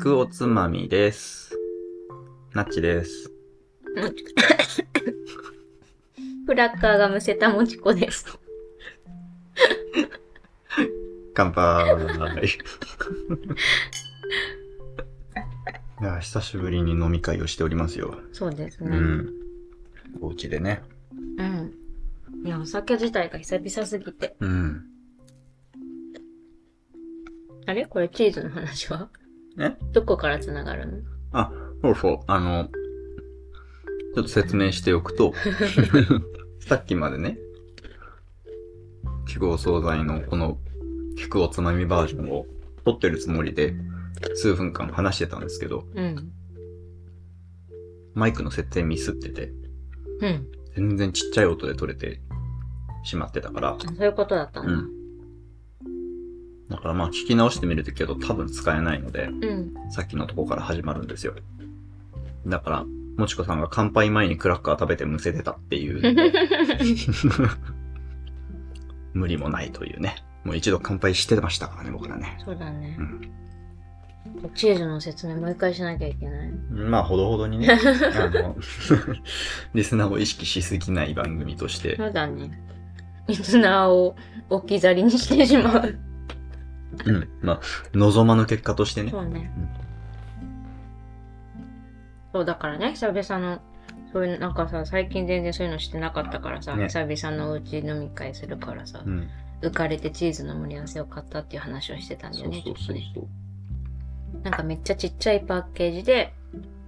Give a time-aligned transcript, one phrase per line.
[0.00, 1.54] くおつまみです。
[2.54, 3.30] なっちです。
[6.46, 8.24] クラッカーがむせたもちこです。
[11.34, 11.84] 乾杯。
[16.00, 18.18] いや、久しぶりに飲み会をしておりますよ。
[18.32, 18.96] そうですね。
[18.96, 19.34] うん。
[20.22, 20.82] お家でね。
[21.36, 21.74] うん。
[22.46, 24.34] いや、お酒自体が久々すぎて。
[24.40, 24.82] うん。
[27.66, 27.84] あれ？
[27.84, 29.10] これチーズの話は？
[29.58, 29.76] え？
[29.92, 30.98] どこから繋がるの？
[31.32, 32.18] あ、そうそう。
[32.26, 32.68] あの、
[34.14, 35.32] ちょっと説明しておくと、
[36.60, 37.38] さっきまでね、
[39.26, 40.58] 菊お惣菜のこの
[41.16, 42.46] 菊おつまみバージョンを
[42.84, 43.74] 撮ってるつもりで、
[44.34, 46.32] 数分間話してたんですけど、うん。
[48.14, 49.52] マイクの設定ミスってて、
[50.20, 50.46] うん。
[50.74, 52.20] 全然ちっちゃい音で撮れて
[53.04, 54.72] しまってたから、そういうことだったの？
[54.72, 54.99] うん。
[56.70, 59.74] だからまあ聞き直してみるけど多分使えないので、うん。
[59.90, 61.34] さっきのとこから始まるんですよ。
[62.46, 62.84] だから、
[63.16, 66.16] もちこさんが乾杯前にクラッカー食べてむせてたっていう
[69.12, 70.16] 無理もないというね。
[70.44, 72.38] もう一度乾杯してましたからね、僕らね。
[72.44, 73.02] そうだねう。
[73.02, 73.30] ん。
[74.54, 76.50] チーズの説明もう一回しなきゃいけない。
[76.70, 78.56] まあ、ほどほどにね、あの、
[79.74, 82.62] リスナーを意識しすぎない番組として、そうだね。
[83.26, 84.16] リスナーを
[84.48, 85.98] 置き去りにしてしまう。
[87.06, 87.28] うん。
[87.42, 87.60] まあ、
[87.94, 89.20] 望まぬ結果としてねそ。
[89.20, 89.50] うね。
[92.32, 93.60] そう、だからね、久々の、
[94.12, 99.28] そういう、なんかさ、最近全然そういうのしてなかったからさ、ね久々のおうち飲み会するからさ、うん。
[99.62, 104.42] 浮かれてチーズの盛り合わせを買ったっていう話をしてたんだそうよね、そうそうちょっとねそう。
[104.42, 106.32] なんかめっちゃちっちゃいパッケージで、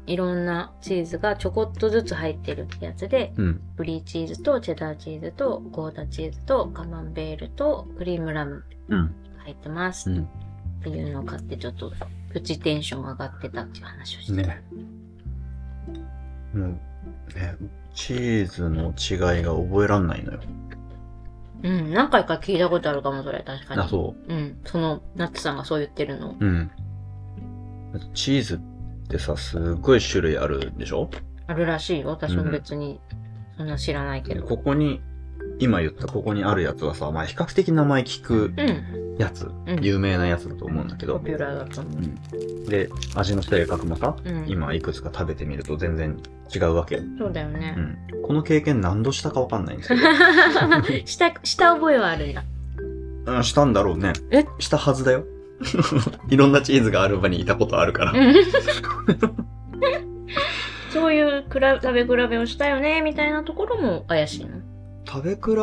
[0.06, 3.60] いろんなチーズがちょこっとずつ入ってるってやつで、うん。
[3.76, 9.14] ブリーチーズとチェダーチーズとゴーダチーズとカマンベールとクリームラムうん。
[9.42, 10.22] 入ってますうん。
[10.22, 10.26] っ
[10.82, 11.92] ていうのを買ってちょっと
[12.32, 14.48] プチテンション上がってたっていう話をしてた。
[14.48, 14.62] ね。
[16.54, 17.56] もう、ね、
[17.94, 20.40] チーズの違いが覚えらんないのよ。
[21.62, 23.82] うん、何回か聞いたことあるかも、それ、確かに。。
[23.82, 26.36] あ、そううん、その、ナッツさんがそう言ってるの。
[26.40, 26.44] う。
[26.44, 26.70] うん。
[28.14, 28.58] チーズっ
[29.08, 31.08] てさ、すっごい種類あるでしょ？
[31.46, 32.08] あるらしいよ。
[32.08, 33.00] 私も別に、
[33.56, 34.44] そんな知らないけど。
[34.44, 35.00] ここに、
[35.58, 39.78] 今言ったここにあるやつはさ、まあ比較的名前聞くうん、やつ、うん。
[39.82, 41.94] 有名なやつだと思うんだけど、ポピュラーだと思う。
[41.94, 42.18] うん
[42.66, 44.44] で、味の性格もさ、うん。
[44.48, 46.16] 今いくつか食べてみると全然
[46.54, 47.02] 違うわけよ。
[47.18, 47.80] そうだよねう。
[48.18, 48.22] ん。
[48.22, 50.00] この経験何度したかわかんないんですけど、
[51.06, 52.44] した、した覚えはあるんだ。
[53.26, 54.12] うん、したんだろうね。
[54.30, 54.44] え？
[54.58, 55.24] したはずだよ。
[56.28, 58.12] いろんなチーズがある場にいたことあるから。
[58.12, 58.34] うん
[60.92, 64.58] そういうくら食べ比べをしたよね、みたいなところも怪しいの？
[65.12, 65.54] 食べ比べ、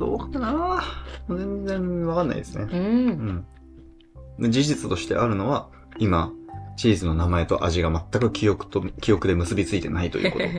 [0.00, 0.82] どうかな
[1.28, 2.64] 全然わかんないですね。
[2.64, 2.76] う。
[2.76, 3.46] うんん。
[4.40, 5.68] で事実としてあるのは、
[5.98, 6.32] 今、
[6.76, 10.44] チーズの名前と味が全く記憶と、記憶で結びついてないということ。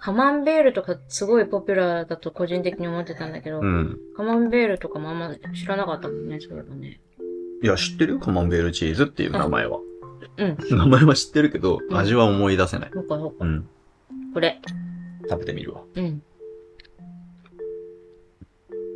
[0.00, 3.98] カマンベールとかすごいポピュラーだと個人的に思ってたんだけど、うん。
[4.16, 7.00] カマンベールとかもあんま知らなかったもんね、そういえばね。
[7.62, 8.14] いや、知ってる？
[8.14, 9.80] よカマンベールチーズっていう名前は。
[10.38, 10.56] うん。
[10.78, 12.90] 名前は知ってるけど、うん味は思い出せない。
[12.94, 13.44] そっかそっか。
[13.44, 13.68] うん。
[14.32, 14.62] これ。
[15.28, 15.82] 食べてみるわ。
[15.94, 16.22] うん。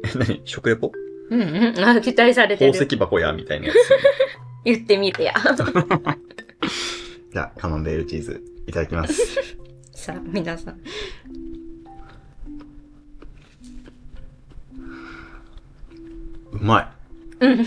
[0.05, 0.43] え、 何？
[0.45, 0.93] 食レポ？
[1.31, 1.79] うんうん。
[1.85, 2.73] あ、期待されてる。
[2.73, 3.77] 宝石箱やみたいなやつ。
[4.65, 5.35] 言ってみてや。
[7.33, 9.57] じゃあ、カマンベールチーズ、いただきます。
[9.93, 10.81] さあ、皆さん。
[16.53, 16.95] うま
[17.41, 17.67] うん。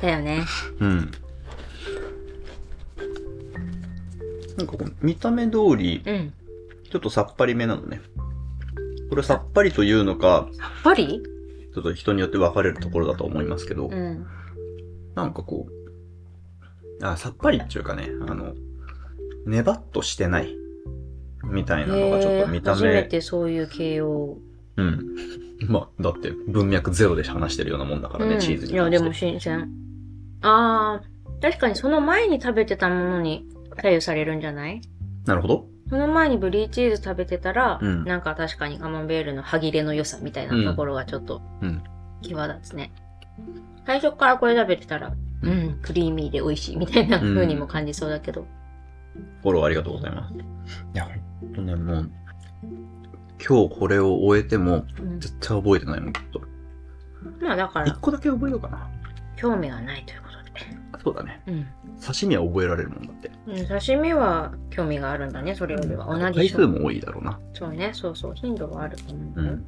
[0.00, 0.44] だよね。
[0.80, 0.84] い。
[0.84, 1.10] うん。
[4.56, 6.32] なんかこう、見た目通り、うん。
[6.90, 8.00] ちょっとさっぱりめなのね。
[9.10, 11.22] これさっぱりというのか、さっぱり？
[11.74, 14.26] ちょっと人によって分かれるところだと思いますけど、うん。
[15.14, 15.66] なんかこ
[17.00, 18.54] う、あ、さっぱりっていうかね、あの、
[19.46, 20.54] ねばっとしてない、
[21.44, 24.38] みたいなのがちょっと見た初め目、てそういう形容を。
[24.76, 25.06] うん。
[25.68, 29.12] まあ、だって文脈ゼロで話してるようなもんだからね、うんチーズにいや、でも。
[29.12, 29.68] 新鮮。
[30.42, 33.46] あー、確かにその前に食べてたものに
[33.76, 34.80] 左右されるんじゃない？
[35.26, 35.66] なるほど。
[35.90, 41.82] その前にブリーチーズ食べてたら、うんなんか確かにカマンベールの歯切れの良さみたいなところがちょっとうん。
[42.22, 42.92] 際立つね。
[43.86, 48.46] 最初からこれ食べてたら、うん、クリーミーで美味しいみたいな風にも感じそうだけど。
[49.42, 50.34] フォローありがとうございます。
[50.34, 50.38] い
[50.94, 51.08] や、
[51.40, 52.10] ほんとね、もう、
[53.48, 56.40] 今日これを終えても、うん絶対覚えてないもん、きっと。
[57.40, 58.88] まあだから、一個だけ覚えようかな。
[59.36, 60.27] 興味がないということ
[61.02, 61.42] そうだね。
[61.46, 61.52] で。
[61.52, 61.66] うん。
[62.00, 63.30] 刺身は覚えられるもんだって。
[63.46, 66.06] うん、刺身は興味があるんだね、それよりは。
[66.06, 67.38] 同じ回数も多いだろうな。
[67.52, 69.64] そうね、そうそう、頻度はあると思う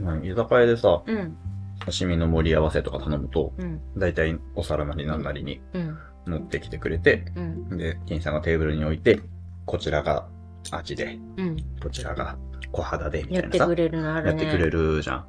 [0.00, 0.24] うん。
[0.24, 1.36] 居酒屋でさ、うん。
[1.84, 3.80] 刺身の盛り合わせとか頼むと、うん。
[3.98, 5.98] だいたいお皿なりなんなりにうん。
[6.26, 7.76] 持ってきてくれて、うん。
[7.78, 9.20] で、店員さんがテーブルに置いて、
[9.66, 10.26] こちらが
[10.70, 11.56] 味で、うん。
[11.82, 12.36] こちらが
[12.72, 13.76] 小肌で、みたいなさやってく。
[13.76, 14.42] れるのあるね。
[14.42, 15.26] やってくれるじゃん。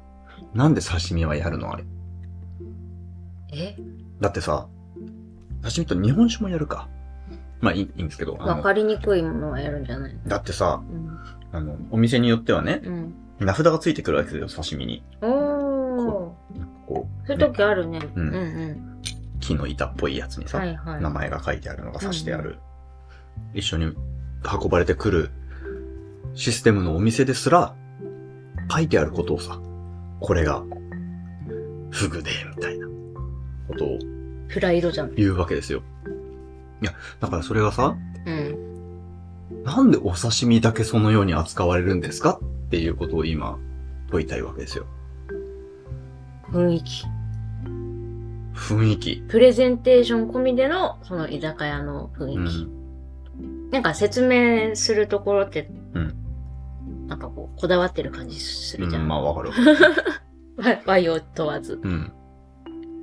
[0.54, 1.84] なんで刺身はやるのあれ？
[3.54, 3.76] え？
[4.20, 4.68] だってさ、
[5.62, 6.88] 刺身と日本酒もやるか。
[7.60, 8.34] まあいいいいんですけど。
[8.34, 10.20] わかりにくいものはやるんじゃないの？
[10.26, 11.18] だってさ、うん。
[11.52, 13.14] あの、お店によってはね、うん。
[13.38, 15.04] 名札がついてくるわけですよ、刺身に。
[15.20, 16.58] おー。
[16.58, 18.00] なんかこう、そういう時あるね。
[18.14, 19.02] ううんんうん。
[19.40, 21.02] 木の板っぽいやつにさ、はいはい。
[21.02, 22.58] 名前が書いてあるのが刺してある。
[23.54, 25.30] 一緒に運ばれてくる
[26.34, 27.74] システムのお店ですら、
[28.70, 29.60] 書いてあることをさ、
[30.20, 30.62] これが、
[31.90, 32.86] フグで、みたいな
[33.68, 33.98] ことを
[34.52, 35.14] フライドじゃん。
[35.14, 35.82] 言うわけですよ。
[36.82, 37.96] いや、だからそれがさ、
[38.26, 39.62] うん。
[39.64, 42.40] なんでお刺身だけそのように扱われるんですか？
[42.66, 43.58] っていうことを今、
[44.10, 44.86] 問いたいわけですよ。
[46.50, 47.04] 雰囲気。
[48.54, 49.24] 雰囲気。
[49.28, 52.64] プレゼンテーション込みでの、その居酒屋の雰囲う気。
[52.64, 53.70] ん。
[53.70, 56.14] なんか説明するところって、うん
[57.08, 58.98] なんかこう、こだわってる感じするじゃ。
[58.98, 59.50] うんん、まあわかる。
[60.56, 61.78] 和 和洋問わず。
[61.82, 62.12] うん。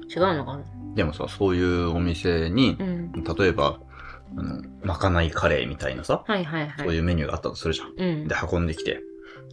[0.10, 0.64] 違うのかな？
[0.96, 3.12] でもさ、そういうお店にう、ん。
[3.14, 3.80] 例えば、
[4.38, 6.86] あの、まかないカレーみたいなさ、はいはいはい。
[6.86, 7.94] そういうメニューがあったとするじゃん。
[7.98, 8.28] うん。
[8.28, 9.02] で、運んできて、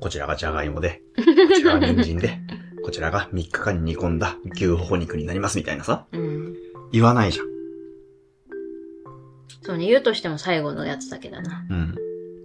[0.01, 1.23] こちらがじゃがいもで、こ
[1.55, 2.41] ちらが人参で、
[2.85, 6.55] こちらが3日間に煮込んだ牛ほほ肉になりますみたいなさ、うん。
[6.93, 7.47] 言わないじゃん。
[9.63, 11.67] そうね、言うとしても最後のやつだけだな。
[11.69, 11.95] うん。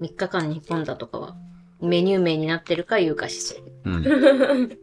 [0.01, 1.35] 3日間煮込んだとかは、
[1.79, 3.63] メニュー名になってるか言うかしする。
[3.85, 4.03] うん。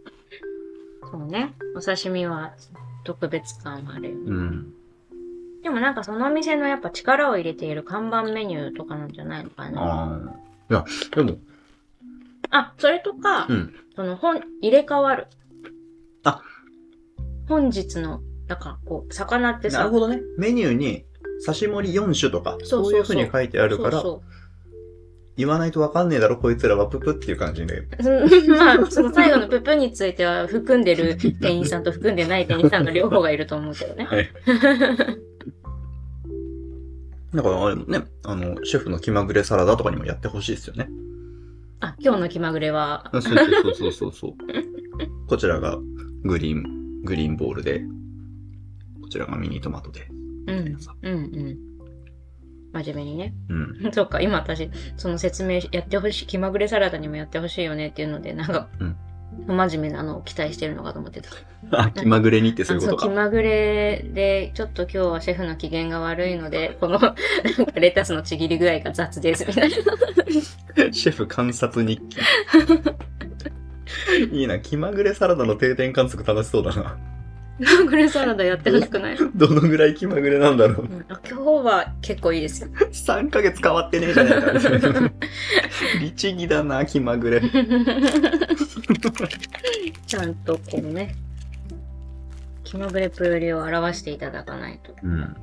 [1.11, 1.55] そうね。
[1.75, 2.55] お刺身は
[3.09, 4.23] 特別感はあるよね。
[4.27, 4.75] うん。
[5.63, 9.83] でもなんかそのお店のやっぱ力を入れている看板メニューとかなんじゃないのかな。
[9.83, 10.19] ああ。
[10.71, 10.85] いや、
[11.15, 11.39] でも、
[12.51, 13.75] あ、それとか、うん。
[13.97, 15.27] その本、入れ替わる。
[16.25, 16.43] あ
[17.49, 20.21] 本日の、なんかこう、魚ってさ、なるほどね。
[20.37, 21.07] メニューに、
[21.47, 24.23] 刺し盛り4種とか、そうそうそうそういう風に書いてあるから、そ
[25.39, 27.87] 言わないとわかんねえだろ、こいつらはププっていう感じで。
[28.49, 34.05] まあ、その最後のププについては、含んでる 店員さんと含んでない店員さんの両方がいると思うけどね。
[34.05, 34.29] はい。
[37.35, 40.89] だからあれもね、あの、シェフの気まぐれサラダとかにもやってほしいですよね。
[41.79, 44.33] あ、今日の気まぐれは、そうそうそうそうそう。
[45.29, 45.79] こちらが
[46.25, 47.85] グリーン、グリーンボールで、
[49.01, 50.09] こちらがミニトマトで。
[50.49, 51.68] うん、うん、うん。
[52.73, 53.35] 真面目にね。
[53.49, 53.55] う
[53.89, 53.91] ん。
[53.93, 58.97] そうか、今私、その説明やってほしい、気まぐれサラダにもやってほしいよねっていうので、なんか、うん
[59.47, 61.31] 真面目なのを期待してるのかと思ってた。
[61.71, 63.07] あ、気まぐれにってそういうことか。
[63.07, 67.15] 気まぐれで、ちょっと今日はシェフの機嫌が悪いので、この、なんか
[67.77, 69.77] レタスのちぎり具合が雑です、みたいな。
[70.93, 72.19] シェフ観察日記。
[74.33, 76.99] いいな、気まぐれサラダの定点観測楽しそうだな。
[77.59, 80.89] 気まぐれサラダやってほしくない、う どのぐらい気まぐれなんだろう。
[81.29, 82.69] 今日は結構いいですよ。
[82.93, 84.53] 3ヶ月変わってねえじゃないか。
[86.01, 87.41] 律儀だな、気まぐれ。
[90.07, 91.17] ちゃんとこうね、
[92.63, 95.37] 気まぐれプロリを表していただかないと、うん。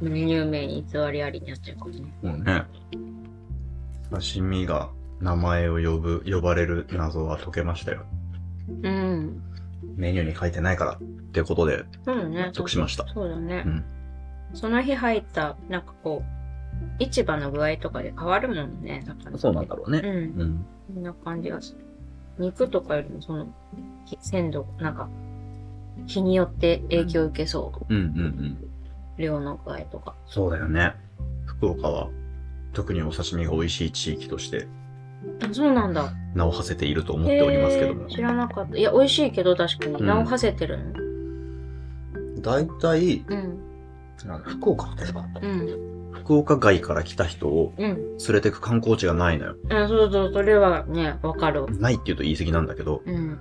[0.00, 2.00] メニュー名に偽りありになっちゃうからね。
[2.22, 2.64] もうね、
[4.10, 4.88] 刺身が
[5.20, 8.06] 名前を呼ぶ、呼ばれる謎は解けましたよ。
[8.82, 9.42] うん。
[9.96, 10.98] メニューに書いてないからっ
[11.32, 12.52] てことで納。
[12.52, 13.06] 得しました。
[13.12, 13.64] そうだね。
[13.66, 13.84] うん。
[14.54, 16.22] その日入った、なんかこ
[16.98, 19.02] う、市場の具合とかで変わるもんね。
[19.06, 19.98] だからそうなんだろうね。
[19.98, 20.40] うん。
[20.40, 20.66] うん。
[20.94, 21.84] そんな感じがする。
[22.38, 23.46] 肉とかよりもその、
[24.06, 25.08] ひ鮮度、なんか、
[26.06, 27.94] 日によって影響を受けそう。
[27.94, 28.70] うんうんうん。
[29.18, 30.14] 量の具合とか。
[30.26, 30.94] そうだよね。
[31.46, 32.08] 福岡は
[32.72, 34.66] 特にお刺身が美味しい地域として
[35.42, 36.12] あ、そうなんだ。
[36.34, 38.08] 名を馳せていると思っておりますけども。
[38.08, 38.76] 知らなかった。
[38.76, 39.94] いや、美味しいけど確かに。
[39.94, 42.42] うん名を馳せてるの。
[42.42, 43.58] 大体、うん。
[44.24, 46.10] あの福岡ってさ、うん。
[46.12, 47.86] 福岡外から来た人をうん。
[47.86, 49.56] 連れてく観光地がないのよ。
[49.70, 51.66] あ、そうそう、それはね、わかる。
[51.78, 53.02] ないって言うと言い過ぎなんだけど。
[53.04, 53.38] うん。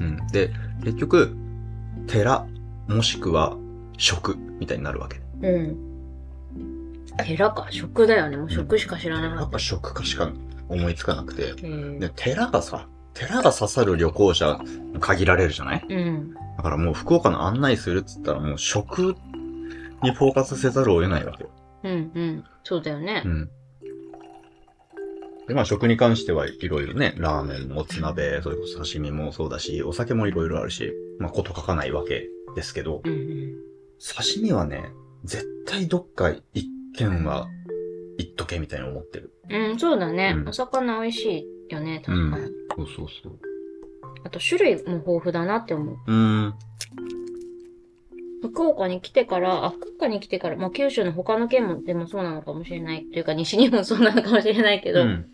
[0.00, 0.26] うん。
[0.32, 0.50] で、
[0.84, 1.36] 結局、
[2.06, 2.46] 寺、
[2.88, 3.56] もしくは、
[3.96, 5.20] 食、みたいになるわけ。
[5.42, 5.76] うん。
[7.24, 7.68] 寺か？
[7.70, 8.36] 食だよね。
[8.36, 9.58] もう食しか知らなかっっぱ。
[9.60, 10.32] 食かしか
[10.68, 11.52] 思いつかなくて。
[11.62, 14.58] うんで、寺がさ、寺が刺さる旅行者
[15.00, 15.86] 限られるじゃない？
[15.88, 16.34] うん。
[16.56, 19.14] だからもう福岡の案内するっつったらもう食
[20.02, 21.50] にフォーカスせざるを得ないわけよ。
[21.84, 21.92] うん。
[22.14, 22.44] うん。
[22.64, 23.28] そうだよねう。
[23.28, 23.50] ん。
[25.46, 33.54] で、まあ食に関してはいろいろね、ラーメン、もつ鍋、それこそ刺身もそうだし、お酒もいろいろあるし、まあこと書かないわけですけど、うんうん。
[33.98, 34.86] 刺身はね、
[35.24, 36.66] 絶対どっか一
[36.96, 37.46] 軒は
[38.16, 39.33] 行っとけみたいに思ってる。
[39.50, 40.34] うん、そうだね。
[40.36, 42.46] うんお魚美味しいよね、確かに。
[42.76, 43.38] そうそうそう。
[44.24, 45.96] あと種類も豊富だなって思う。
[46.06, 46.54] うーん。
[48.42, 53.06] 福岡に来てから、あ、福岡に来てから、まあ九州の他の県もでもそうなのかもしれない。
[53.06, 55.26] というか西日本そうなのかもしれないけど、うん。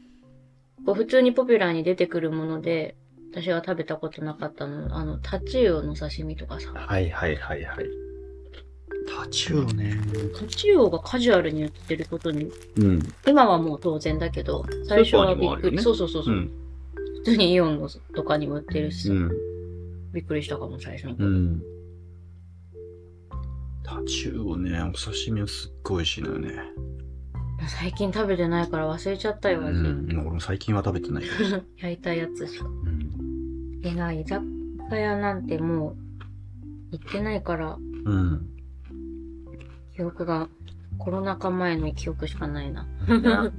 [0.85, 2.97] こう普通にポピュラーに出てくるもので、
[3.33, 6.73] 私が食べたことなかったの、あの、タチウオの刺身とかさ。
[6.73, 8.10] はいはいはいはい。
[9.17, 9.99] タチウオね。
[10.39, 13.03] タチウオがカジュアルに売ってることに、うん。
[13.27, 15.79] 今はもう当然だけど、最初はびっくり。
[15.83, 16.51] そうそうそうそう、うん。
[17.25, 19.31] 普通にイオンのとかにも売ってるしさ、うん。
[20.13, 21.29] びっくりしたかも、最初のう頃。
[21.29, 21.63] ん。
[23.83, 26.55] タチウオね、お刺身はすっごい美味しいのよね。
[27.69, 29.83] 最近食べてないから忘れちゃったよ、う味。
[29.83, 30.07] ん。
[30.21, 31.63] 俺も最近は食べてないけど。
[31.77, 32.67] 焼いたやつしか。
[32.67, 33.81] うん。
[33.81, 34.45] でな、居酒
[34.93, 35.97] 屋なんてもう、
[36.93, 38.47] 行ってないから、うん。
[40.01, 40.49] 記憶が、
[40.97, 42.87] コロナ禍前の記憶しかないな。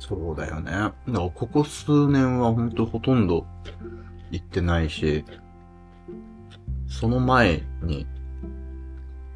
[0.00, 0.70] そうだよね。
[0.70, 3.46] だからここ数年はほんとほとんど
[4.30, 5.24] 行ってないし、
[6.86, 8.06] その前に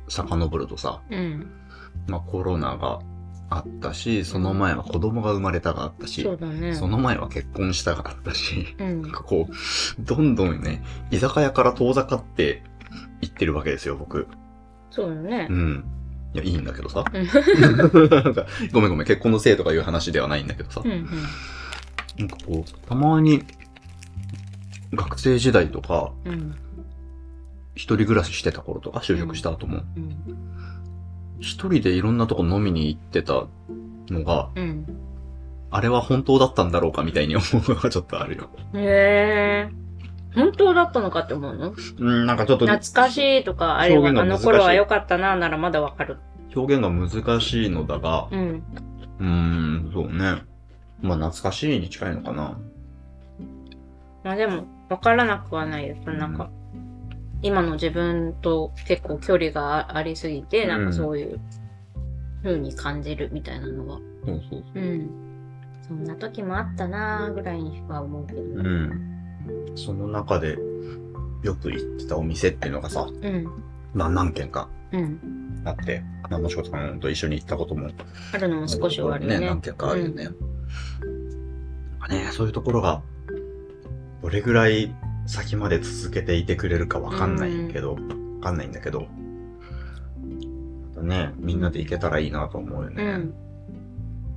[0.09, 1.51] 遡るとさ、うん。
[2.09, 3.01] まあコロナが
[3.51, 6.75] あったし、その前は子供が生まれたがあったしそ、ね。
[6.75, 9.13] その前は結婚したがあったし、うんなん。
[9.13, 12.63] かこう、どんどんね、居酒屋から遠ざかって
[13.21, 14.29] 行ってるわけですよ、僕。
[14.91, 15.53] そうだねう。
[15.55, 15.85] ん。
[16.35, 17.05] いや、いいんだけどさ。
[17.13, 17.27] うん
[18.09, 20.83] なんかごめんごめん、結婚のせいとかいう話ではないんだけどさ。
[20.85, 21.07] うんうん。
[22.19, 23.45] なんかこう、たまに、
[24.93, 26.55] 学生時代とか、うん。
[27.75, 30.17] 一人暮らししてた頃とか、就職した後も、うん。
[31.41, 33.47] 一人でいろんなとこ飲みに行ってた
[34.09, 34.87] のが、うん。
[35.71, 38.51] あれは本当だったんだろうかみたいに思うのがちょっとあるよ。
[38.75, 39.71] へえ。
[40.35, 41.75] 本当だったのかって思うの？
[41.99, 46.19] うん、なんかちょっと懐かしいとか、あれはあの表現が難しい頃は良かったな、ならまだわかる。
[46.55, 48.63] 表現が難しいのだが、うん。
[49.19, 50.43] うーん、そうね。
[51.01, 52.59] まあ懐かしいに近いのかな。
[54.25, 56.11] まあでも、わからなくはないです。
[56.11, 56.51] なんか、
[57.43, 61.41] 今の自分と結構距離がありすぎて、なんかそういう
[62.43, 63.99] 風に感じるみたいなのは。
[64.25, 65.11] そうそうそうん。
[65.89, 68.41] そんな時もあったなーぐらいには思うけど。
[68.41, 68.45] う。
[68.45, 69.12] うん。
[69.77, 70.59] その中で、
[71.43, 73.49] よく行ってたお店っていうのがさ、うん。
[73.95, 75.63] まあ何軒かうん。
[75.65, 77.89] あって、まあもしこさんと一緒に行ったことも
[78.33, 79.47] あるのも少しはあるよね。
[79.47, 80.29] 何軒かあるよね。
[81.99, 83.03] まあね、そういうところが、
[84.23, 84.95] どれぐらい
[85.27, 88.01] 先まで続けていてくれるかわかんないけど、わ
[88.43, 89.09] かんないんだけど、
[90.95, 93.03] またね、みんなで行けたらいいなと思うよね。
[93.03, 93.35] うん。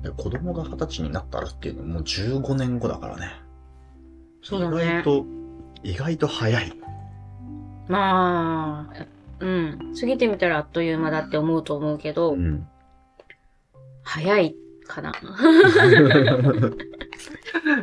[0.02, 3.32] で子供が二十歳になったらっていうのももう15年後だからね。
[4.42, 5.02] そうだ意外ね。
[5.02, 5.26] と、
[5.82, 6.72] 意外と早い。
[7.88, 9.06] まあ、
[9.40, 9.94] うん。
[9.98, 12.66] 過ぎてみたらあっという間だって思うと思うけど、うん。
[14.02, 15.12] 早いかな。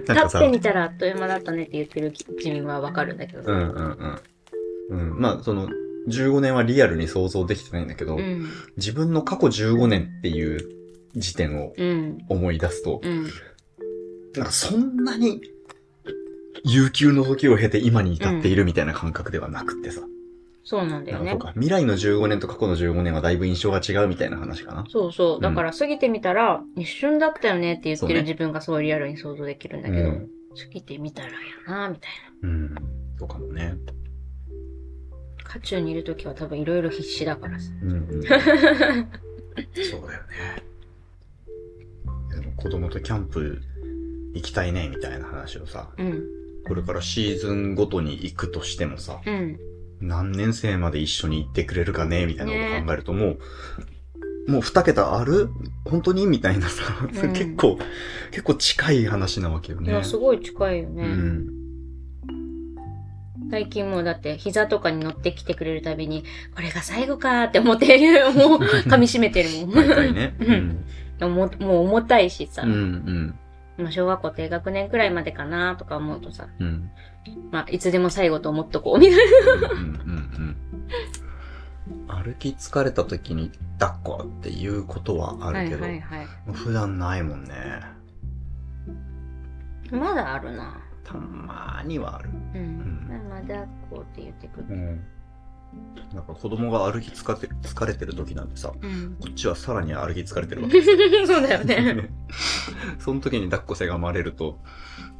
[0.07, 3.51] 立ってみたらあっという間だったねって言ってる君はわかるんだけどさ。
[3.51, 4.19] うんうん
[4.89, 5.11] うん。
[5.11, 5.19] うん。
[5.19, 5.69] まあ、その、
[6.07, 8.45] 15年はリアルに想像できてないんだけど、うん。
[8.77, 10.59] 自分の過去15年っていう
[11.15, 12.17] 時点をうん。
[12.29, 13.23] 思い出すと、うん。
[14.35, 15.41] なんかそんなに
[16.63, 20.01] 悠久の時を経て今に至っているみたいな感覚ではなくってさ。
[20.65, 24.85] そうなんだよね未来の15年と過去の15年はだいぶ印象が違うみたいな話かな。
[24.87, 25.41] そうそう。
[25.41, 30.29] だから過ぎてみたら、一瞬だったよねって言ってそうねる自分がすごいリアルに想像できるんだけど、うん。
[30.55, 31.35] 過ぎてみたらや
[31.67, 32.11] な、みたい
[32.43, 32.75] うん。
[33.19, 33.75] そうかもね。
[33.75, 33.93] な。
[35.43, 37.69] 渦中にいるときは多分いろいろ必死だからさ。
[37.81, 38.23] うん、うん。
[38.23, 40.63] そうだよね。
[42.35, 43.59] でも子供とキャンプ
[44.33, 46.42] 行きたいねみたいな話をさ、うん。
[46.67, 49.59] これからシーズンごとに行くとしてもさ、うん。
[50.01, 53.37] 何年生まで一緒に行ってくれるかねみたいなことを考えるとも
[54.47, 55.49] う、もう二桁ある？
[55.85, 56.25] 本当に？
[56.27, 57.77] みたいなさ、うん結構、
[58.31, 59.91] 結構近い話なわけよね。
[59.91, 61.03] いや、すごい近いよね。
[61.03, 61.47] うん。
[63.49, 66.23] 最近もうだって膝とかに乗ってきてくれるたびに、
[66.55, 68.31] これが最後かーって思ってる。
[68.33, 69.75] もう噛み締めてるもん。
[70.13, 70.35] ね。
[70.39, 70.85] ううんん。
[71.33, 72.63] もうもう重たいしさ。
[72.63, 73.35] うん、うん。
[73.77, 76.89] まあ小学校低学年くらいまでかなとか思うとさ、うん。
[77.51, 79.69] まあいつでも最後と思っとこうみたいな。
[79.69, 80.57] うん、うん、
[81.87, 82.07] うん。
[82.07, 86.27] 歩き疲れた時に抱っこっていうことはあるけど、はいはいはい。
[86.53, 87.53] 普段ないもんね。
[89.91, 90.79] まだあるな。
[91.03, 92.29] たまーにはある。
[92.55, 93.29] うん。
[93.29, 94.67] まだこうって言ってくる。
[94.69, 95.03] うん。
[96.13, 99.17] なんか子供が歩き疲れて疲れてる時なんてさ、うん。
[99.19, 100.97] こっちはさらに歩き疲れてるわけですよ。
[101.27, 102.09] そうだよね。
[102.99, 104.59] その時に抱っこせがまれると、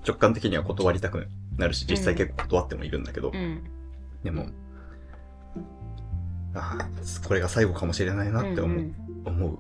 [0.08, 3.64] 直感的には断りたくなるし、実際結構断ってもいるんだけど、うん。
[4.24, 4.50] でも、
[6.54, 6.88] ああ、
[7.28, 8.96] これが最後かもしれないなって思う、うん
[9.26, 9.60] 思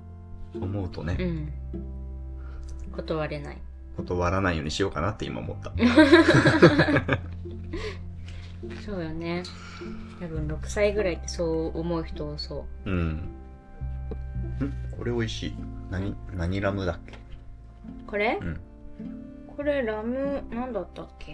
[0.54, 1.28] う、思うとね、うん。
[1.28, 1.52] うん。
[2.92, 3.58] 断れない。
[3.98, 5.74] 断らないようにしようかなって今思った。
[8.86, 9.43] そうよね。
[10.20, 11.43] 多分6歳ぐらいってそ
[11.75, 13.10] う思う人多そうん。
[13.10, 13.29] ん
[14.98, 15.55] これ美味しい。
[15.89, 17.13] 何、何ラムだっけ？
[17.13, 17.17] う。
[18.08, 18.60] これ、うん。
[19.55, 21.34] これラム、なんだったっけ？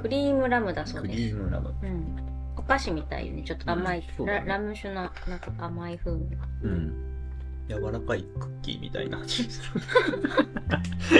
[0.00, 1.20] クリームラムだそうクです。
[1.20, 1.74] リームラム。
[1.82, 2.16] うん。
[2.56, 3.42] お菓子みたいよね。
[3.42, 4.04] ちょっと甘い。
[4.18, 6.26] うんねララム酒のなんか甘い風味。
[6.62, 7.09] うん。
[7.70, 9.48] 柔らかいクッキーみたいな味。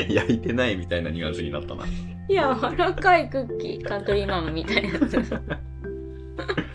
[0.13, 1.85] 焼いてないみたいなニュアンスになったな。
[2.29, 3.85] 柔らかいクッキー。
[3.85, 5.23] カントリーマムみたいなやつ。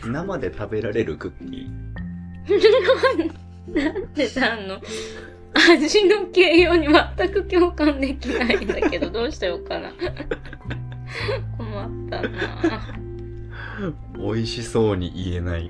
[0.08, 1.68] 生で食べられるクッキ
[4.16, 4.80] でさ、あの、
[5.74, 9.92] 味の形容に全く共感できないんだけど、どうしようかな。
[11.58, 14.34] 困ったなー。
[14.34, 15.70] 美味しそうに言えない。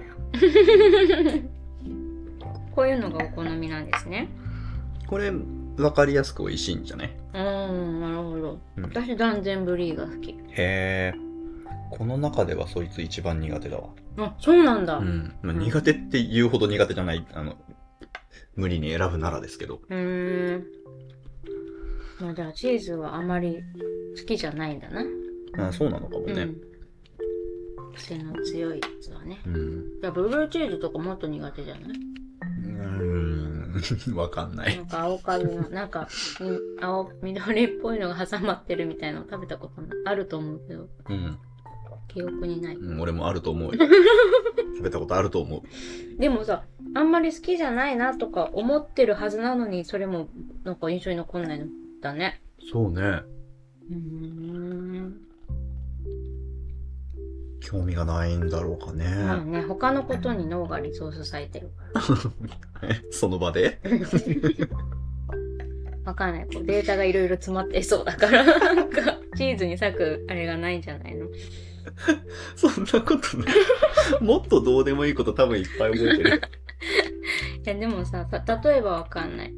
[2.75, 4.27] こういうのがお好みなんですね。
[5.07, 5.31] これ、
[5.77, 8.59] わかりやすく美味しいんじゃねうーん、なるほど。
[8.77, 10.31] うん私、断然ブリーが好き。
[10.31, 11.13] へえ。
[11.91, 13.89] この中ではそいつ一番苦手だわ。
[14.17, 14.97] あ、そうなんだ。
[14.97, 15.01] う。
[15.01, 17.55] うんまあ、苦手って言うほど苦手じゃない、あの、
[18.55, 19.79] 無理に選ぶならですけど。
[19.89, 20.65] ーん。
[22.19, 23.57] まあ、じゃあ、チーズはあまり
[24.17, 25.03] 好きじゃないんだな。
[25.67, 26.33] あそうなのかもね。
[26.33, 26.61] うん。
[27.95, 29.39] 癖の強いやつはね。
[29.45, 29.83] うん。
[30.01, 31.99] じゃあ、ブルーチーズとかもっと苦手じゃない？
[32.65, 34.15] うーん。
[34.15, 34.75] わかんない。
[34.77, 36.07] なんか青カビの、なんか、
[36.39, 36.49] み
[36.81, 39.73] 青、緑っぽいのが挟まってるみたいなの食べたこと
[40.05, 41.37] あると思うけど、うん。
[42.07, 42.75] 記憶にない。
[42.75, 43.79] うん俺もあると思うよ。
[44.77, 45.61] 食べたことあると思う。
[46.19, 50.29] でもさ、あんまり好きじゃないなとか思ってるはずなのに、それも
[50.63, 51.67] なんか印象に残んないの？
[52.01, 52.41] だね。
[52.71, 53.01] そうね。
[53.01, 54.64] うーん。
[57.65, 59.05] 興味がないんだろうかね。
[59.05, 61.99] まあね、他のことに脳がリソース割いてるか
[62.83, 62.89] ら。
[62.89, 63.79] え その場で？
[66.05, 66.45] わかんない。
[66.45, 71.25] こうデータがいろいろ詰まってそうだから、なんか、チーズに咲くあれがないんじゃないの？
[72.55, 74.23] そんなことない。
[74.23, 76.41] もっとどうでもいいこと多分いっぱい覚えてる。
[77.65, 79.53] いや、でもさ、さ例えばわかんない。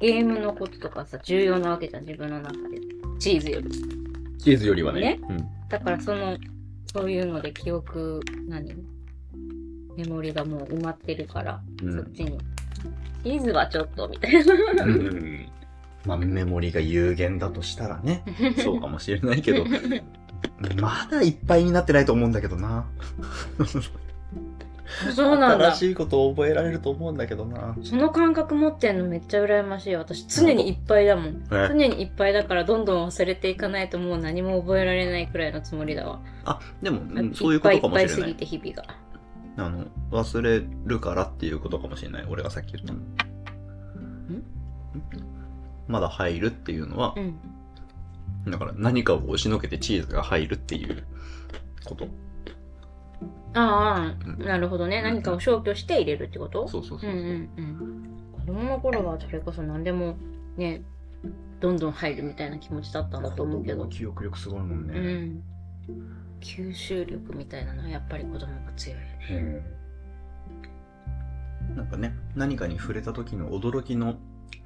[0.00, 2.80] ゲームのこととかさ、重要なわけじゃん、自分の中で。
[3.18, 3.70] チーズより。
[4.38, 5.00] チーズよりはね。
[5.00, 5.46] ねうん。
[5.68, 6.38] だからその、
[6.94, 8.72] そういうので記憶、何？
[9.96, 12.38] メモリがもう埋まってるから、うんそっちに。
[13.24, 14.84] チーズはちょっと、みたいな。
[14.84, 15.48] うん。
[16.04, 18.22] まあ、メモリが有限だとしたらね。
[18.62, 19.64] そうかもしれないけど。
[20.80, 22.86] まだいっぱいになってないと思うんだけどな。
[25.14, 25.88] そうなんだ新。
[25.88, 27.74] しいことを覚えられると思うんだけどな。
[27.82, 29.96] その感覚持ってんのめっちゃ羨ましい。
[29.96, 31.44] 私常にいっぱいだもん。
[31.48, 36.20] 常えにいっぱいだからどんどん忘れていかないともう何も覚えられないくらいのつもりだわ。
[36.44, 38.58] あ、でも、うんいそういうことかもしれないっぱいいっぱいすぎ。
[38.60, 38.94] て日々が。
[39.56, 42.26] あの、忘れるからっていうことかもしれない。
[42.28, 42.98] 俺がさっき言ったの。
[45.86, 47.38] まだ入るっていうのはう、ん。
[48.50, 51.04] だから何かを押しのけてチーズが入るっていう
[51.84, 52.08] こと。
[53.54, 55.00] ああ、うんなるほどね。
[55.02, 56.68] 何かを消去して入れるってこと？
[56.68, 57.14] そうそうそうう。
[57.14, 58.10] んうんうん。
[58.32, 60.16] 子供の頃はそれこそ何でも
[60.56, 60.82] ね、
[61.60, 63.86] どんどん入るみたいな気持ちだったんだと思うけど。
[63.86, 64.98] 記憶力すごいもんうね。
[65.26, 65.42] ん。
[66.40, 69.62] 吸収力みたいなのはやっぱり子供が強いよね。
[71.74, 74.16] なんかね、何かに触れた時の驚きの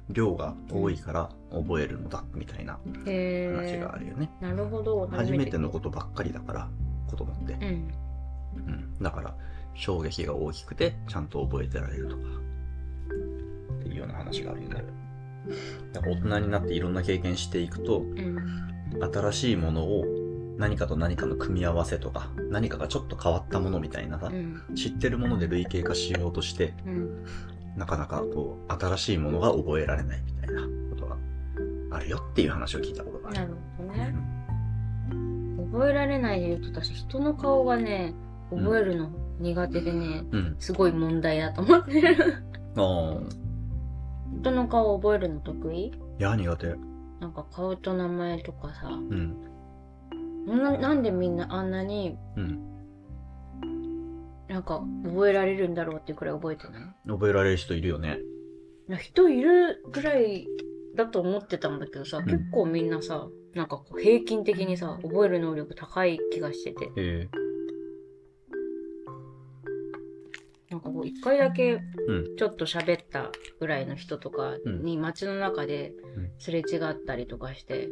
[0.09, 4.29] 量が多いから覚えるのだみたいなへ話えがあるよね。
[4.41, 5.07] なるほど。
[5.07, 6.69] 初めてのことばっかりだから、
[7.07, 7.53] 子供って。
[7.53, 7.91] うん。
[8.65, 8.93] うん。
[9.01, 9.35] だから、
[9.73, 12.21] 衝撃が大きくて、ちゃんと覚えてられるとか。
[13.79, 14.83] っていうような話があるよね。
[15.93, 18.37] だから大人になっていろんな経験していくと、うん。
[19.13, 20.03] 新しいものを
[20.57, 24.61] 何かと何かの組み合わせとか、何かがちょっと変わったものみたいなさう、ん。
[24.75, 27.25] 知ってるもので類型化しようとして、うん。
[27.77, 31.17] なかなかこう、新しいものが覚えられないみたいなことが
[31.91, 33.39] あるよっていう話を聞いたことがある。
[33.39, 34.39] なるほどね。
[35.71, 38.13] 覚えられないで言うと私、人の顔がね、
[38.49, 39.09] 覚えるの
[39.39, 40.55] 苦手でね、うん。
[40.59, 42.43] すごい問題だと思ってる。
[42.75, 43.19] ああ、
[44.41, 45.87] 人の顔覚えるの得意？
[45.87, 46.75] いや、苦手。
[47.19, 49.37] なんか顔と名前とかさ、うん。
[50.47, 52.65] ななんでみんなあんなにうん。
[54.47, 56.83] なんか覚えられるんだろうっていうくらい覚えてない？
[57.07, 58.19] 覚えられる人いるよね。
[58.97, 60.47] 人いるぐらい
[60.95, 66.85] だと思ってたんだけどさ、ん結構みんなさ、なんかこう平均的にさ、覚える能力高い気がしてて。
[66.85, 67.29] へえ。
[70.83, 71.73] なんかこう一回だけ
[72.07, 77.89] うんちょっと喋ったぐらいの人とかに街の中でうんすれ違ったりとかして、ん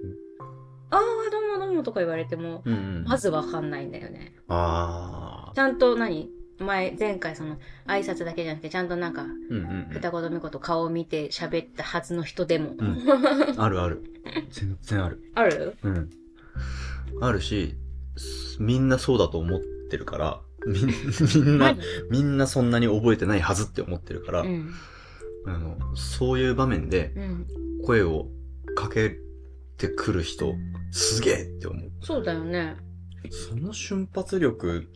[0.89, 3.04] ああ、どうもどうもとか言われても、うんうん。
[3.04, 4.36] まずわかんないんだよね。
[4.47, 5.52] ああ。
[5.54, 6.30] ちゃんと何？
[6.60, 9.26] 前、前回その挨拶だけじゃなくて、ちゃんとなんか。
[9.50, 12.73] 二言三言顔を見て喋ったはずの人でも。
[12.78, 14.02] うんあるある。
[14.50, 15.21] 全然ある。
[15.36, 15.76] ある？
[15.84, 16.10] うん。
[17.21, 17.76] あるし、
[18.60, 21.75] みんなそうだと思ってるから、みんな、
[22.10, 24.71] みんなそんなに覚えてないはずって思ってるから、うん。
[25.45, 27.47] あの、そういう場面でうん。
[27.86, 28.27] 声を
[28.75, 29.17] かけ
[29.77, 30.56] てくる人、
[30.91, 31.91] すげえって思う。
[32.01, 32.75] そうだよね。
[33.30, 34.88] その瞬発力、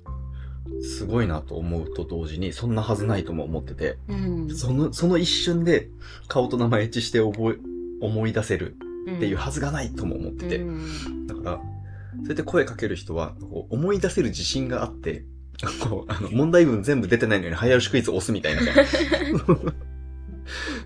[0.82, 4.56] すごいなと思うと同時に、そんなはずないとも思ってて、うん。
[4.56, 5.90] その、その一瞬で
[6.28, 11.28] 顔と名前一致して覚え、思い出せるっっていうはずがないとも思ってて、うん。
[11.28, 13.34] だから、そうやって声かける人は、
[13.70, 15.26] 思い出せる自信があって、
[15.68, 18.72] こう、あの、問題文全部出てないのに早押しクイズ押すみたいなさ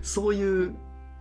[0.02, 0.74] そういう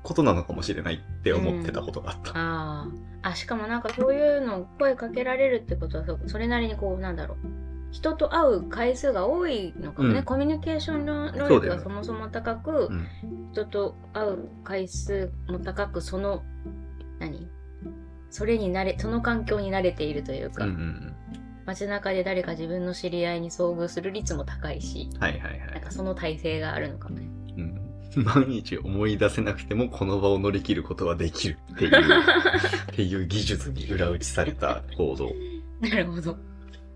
[0.04, 2.32] ことなのかもしれないって思ってたことがあった。
[2.36, 2.88] あ
[3.24, 3.30] あ。
[3.30, 7.38] あ、しかもなんかそういうの声かけられるってことは、そそれなりにこう、なんだろう。
[7.91, 10.20] 人と会う回数が多いのかもね。
[10.20, 13.08] うんコミュニケーションの能力がそもそも高く、うん。
[13.52, 16.44] 人と会う回数も高く、その、
[17.20, 17.48] 何？
[18.30, 21.15] それに慣れ、その環境に慣れているといううんか、うんうん。
[21.65, 25.60] 街中で誰か自分の知り合いに遭遇する率も高いし、はいはいはい。
[25.71, 27.28] なんかその体制があるのかもね。
[27.58, 27.82] うん
[28.23, 35.32] 毎日思い出せなくてもこの場を乗り切ることはできるっていう、 っていう技術に裏打ちされた行動。
[35.82, 36.38] なるほど。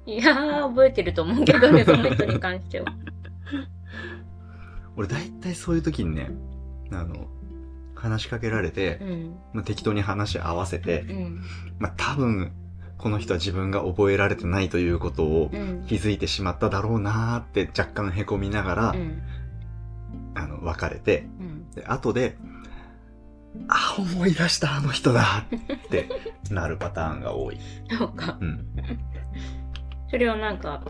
[0.06, 2.86] いやー、覚えてると思うけどね、その人に関しては。
[4.96, 6.32] 俺大体そういう時にね、
[6.92, 7.28] あの、
[7.96, 9.36] 話しかけられてう、ん。
[9.54, 11.42] まあ、適当に話合わせて、うん。
[11.80, 12.54] まあ、多分、
[13.00, 15.86] この人は自分が覚えられてないということをうん。
[15.88, 19.24] 気づいてしまっただろうなーって若干凹みながら、うん。
[20.36, 21.70] あの、別れて、うん。
[21.72, 22.38] で、後で、
[23.70, 26.10] あ、思い出したあの人だって
[26.52, 27.58] なるパターンが多い。
[27.90, 28.38] そうか。
[28.40, 28.68] うん。
[30.10, 30.84] それはなんか、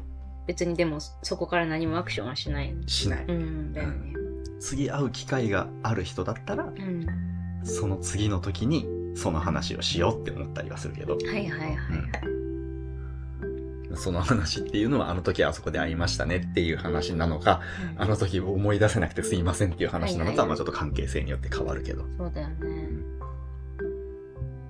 [0.47, 2.75] 別にでもそこから何もアクションはしない。
[2.87, 3.25] しない。
[3.27, 4.13] うん、だよね。
[4.59, 7.05] 次会う機会がある人だったら、うん。
[7.63, 11.77] その次の時にその話をしようって思ったりはするけど、はいはいはいはい。
[13.95, 17.61] その話っていうのはあの時あそこで会いましたねっていう話なのか、
[17.95, 22.05] うんあの時思い出せなくてすいませんっていう話なのか、はいはいまあちょっと関係性によって変わるけど。
[22.17, 22.55] そうだよね。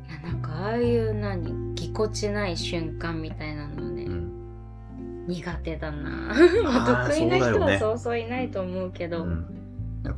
[0.08, 5.28] いや、なんかああいう何、ぎこちない瞬間みたいなのね、うん。
[5.28, 6.32] 苦手だな。
[6.32, 9.26] あー 得意な人はそうそういないと思うけど。
[9.26, 9.59] うん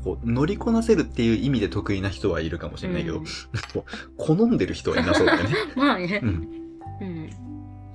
[0.03, 3.25] こう乗りこなせるっていう意味で得意な人はいるかもしれないけど、うん
[4.17, 5.55] 好んでる人はいなそうだよね。
[5.75, 6.25] まあねう。
[6.25, 6.29] ん。
[7.01, 7.29] うん。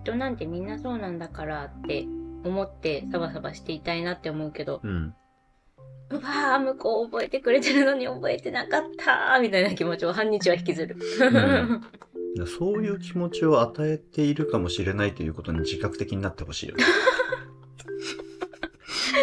[0.02, 2.06] 人なんてみんなそうなんだからって
[2.44, 5.14] 思ってサバサバしていたいなって思うけど、うん。
[6.10, 10.96] うわー、向こう覚えてくれてるのに覚えてなかったーみたいな気持ちを半日は引きずる。
[10.96, 16.84] んそういう気持ちを与えているかもしれないということに自覚的になってほしいよね。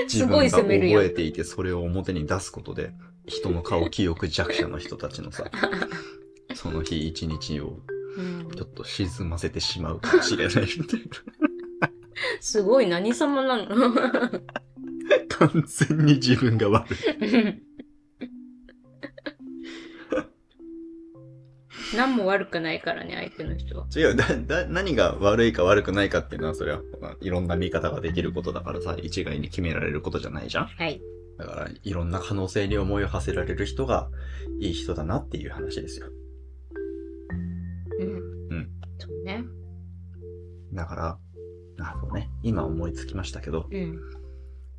[0.04, 2.94] 自分が覚えていてそれを表に出すことで、
[3.26, 5.50] 人の顔記憶弱者の人たちのさ、
[6.56, 7.80] その日一日を
[8.18, 11.00] うんちょっと沈ませてしまうかもしれないみたい
[11.82, 11.90] な。
[12.40, 13.68] すごい何様なの？
[15.30, 16.98] 完全に自分が悪い。
[21.96, 23.88] 何も悪くないからね、相手の人は。
[23.96, 31.02] 違う、だ、だ、何が悪いか悪くないかっていうのは、それは、まあいろんな見方ができることだからさ、一概に決められることじゃないじゃんはい。
[31.38, 34.10] だから、いろんな可能性に思いを馳せられる人が、
[34.60, 36.08] いい人だなっていう話ですよ。
[38.00, 38.08] うん。
[38.08, 38.70] うん。
[39.00, 39.44] そうね。
[40.74, 41.18] だから、
[41.78, 42.30] なるほどね。
[42.44, 44.00] 今思いつきましたけど、うん。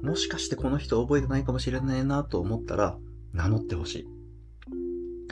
[0.02, 2.96] もしかしてこの人覚えてないかもしれないなと思ったら、
[3.32, 4.06] 名乗ってほしい。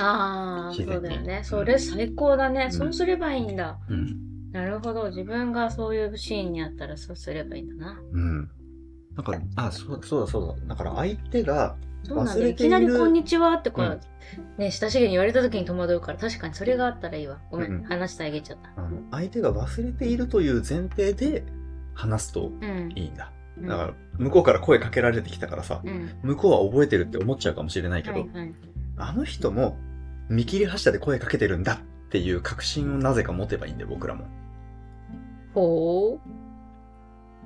[0.03, 1.43] ああ、そうだよね。
[1.45, 2.67] それ最高だね。
[2.67, 3.79] んそうすればいいんだ。
[3.89, 4.51] うん。
[4.53, 5.09] なるほど。
[5.09, 8.01] 自分がそういうシーンにあったらそうすればいいんだな。
[8.13, 8.51] うん。
[9.17, 10.75] なんか、あ、そうだ、そうだ、そうだ。
[10.75, 12.47] だから相手が、そうなんだ。
[12.47, 14.01] いきなりこんにちはってこう、うん
[14.59, 17.39] ね、親しげに言われた時に戸惑うから、確かにそれがあったらいいわ。
[17.51, 18.83] ごめん、うん話してあげちゃった。
[18.83, 21.45] あの、相手が忘れているという前提で
[21.95, 22.93] 話すとうん。
[22.95, 23.33] いいんだ。
[23.59, 26.11] うんだから、向こうから声かけられてきたからさ、うん。
[26.23, 28.55] 向こうは覚えてるって思っちゃうかもしれないけど、はいはい。
[28.97, 29.77] あの人も
[30.33, 34.25] 見切り発車で声かけてるんだっていう確信をなぜか持てばいいんだよ、僕らも。
[35.53, 36.19] ほ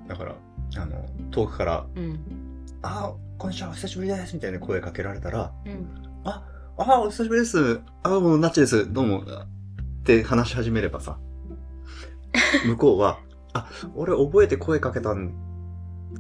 [0.07, 0.37] だから、
[0.77, 2.01] あの、遠くから、う。
[2.01, 2.21] うん。
[2.83, 5.89] あー、こんにちは、お久しぶりです、みたいな声かけられたら、うん。
[6.23, 6.45] あ、
[6.77, 7.81] あー、お久しぶりです。
[8.05, 8.93] あー、もうナッチです。
[8.93, 9.23] どうも。
[9.23, 9.27] っ
[10.05, 11.19] て話し始めればさ、
[12.67, 13.19] 向こうは、
[13.53, 15.35] あ、俺覚えて声かけたん、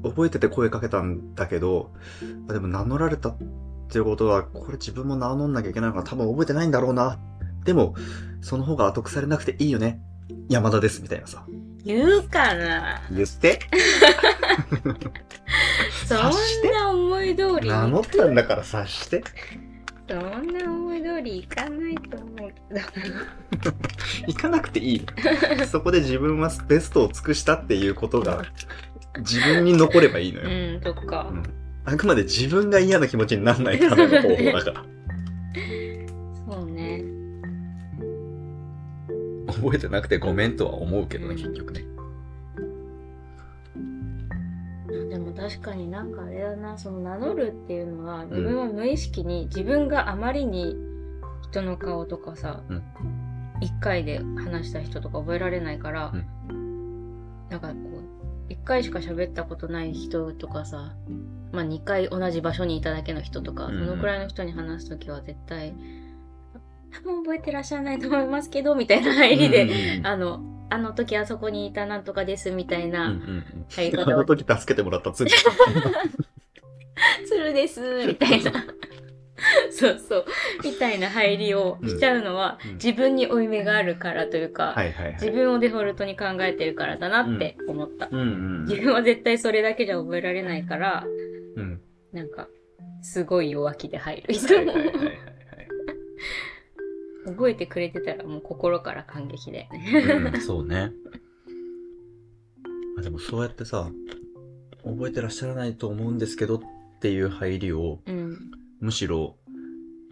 [0.02, 1.92] 覚えてて声かけたんだけど、
[2.48, 3.36] あでも名乗られた
[3.86, 7.18] っていうことは、これ自分も名乗んなきゃいけないから多分覚えてないんだろうな。
[7.64, 7.94] でも、
[8.40, 10.00] その方が後腐れなくていいよね。
[10.48, 11.44] 山田です、みたいなさ。
[11.84, 13.60] 言うかな言って、
[16.04, 16.18] そん
[16.72, 17.68] な思い通りに。
[17.68, 19.22] 名乗ったんだから察して。
[20.08, 22.30] そんな思い通りいかないと思う。
[24.26, 25.06] 行かなくていい
[25.58, 25.66] の。
[25.66, 28.44] そこで自分はベストを尽くしたっていうことが
[29.18, 30.48] 自分に残ればいいのよ。
[30.48, 31.34] うん、そっかう。
[31.34, 34.84] んあくまで自分が嫌な気持ちにならないための方法だから。
[36.50, 37.04] そうね。
[39.46, 41.84] 覚えてなくてごめんとは思うけどね、結局ね。
[45.10, 50.74] でも確かになんかあれだな、その名乗るっていうのは、自分は無意識に、自分があまりに
[51.50, 52.82] 人の顔とかさうん、
[53.60, 56.12] 一、回で話した人とか覚えられないから、
[57.48, 60.96] なんかこう、一回しか喋ったことない人とかさ、
[61.56, 65.74] まあ二回同じ場所にいただけの人とか、うんそのくらいの人に話すときは絶対、
[66.92, 75.30] 多分覚えてらっしゃらないと思いますけど、みたいな入りで、うんうんあの、あの時あそこにいたなんとかですみたいうんな、うん入りうんあ方をの時助けてもらった次。
[77.28, 78.52] 鶴ですみたいな。
[79.70, 80.24] そうそう。
[80.64, 85.12] みたいな入りをしちゃうのは、うん自分に負い目があるからというか、はいはいはい。
[85.14, 88.08] 自分をデフォルトに考えてるからだなって思った。
[88.10, 91.04] うんうん自分は絶対それだけじゃ覚えられないから、
[91.56, 91.80] うん。
[92.12, 92.48] なんか、
[93.02, 94.34] すごい弱気で入る。
[94.34, 95.18] はいはいはいはいはい。
[97.26, 100.30] 覚えてくれてたらもう心から感激だよね。
[100.32, 100.92] うん、そうね。
[102.98, 103.90] あでもそうやってさ、
[104.84, 106.60] 覚えてらっしゃらないと思うんですけどっ
[107.00, 108.38] ていう入りを、うん。
[108.80, 109.36] むしろ、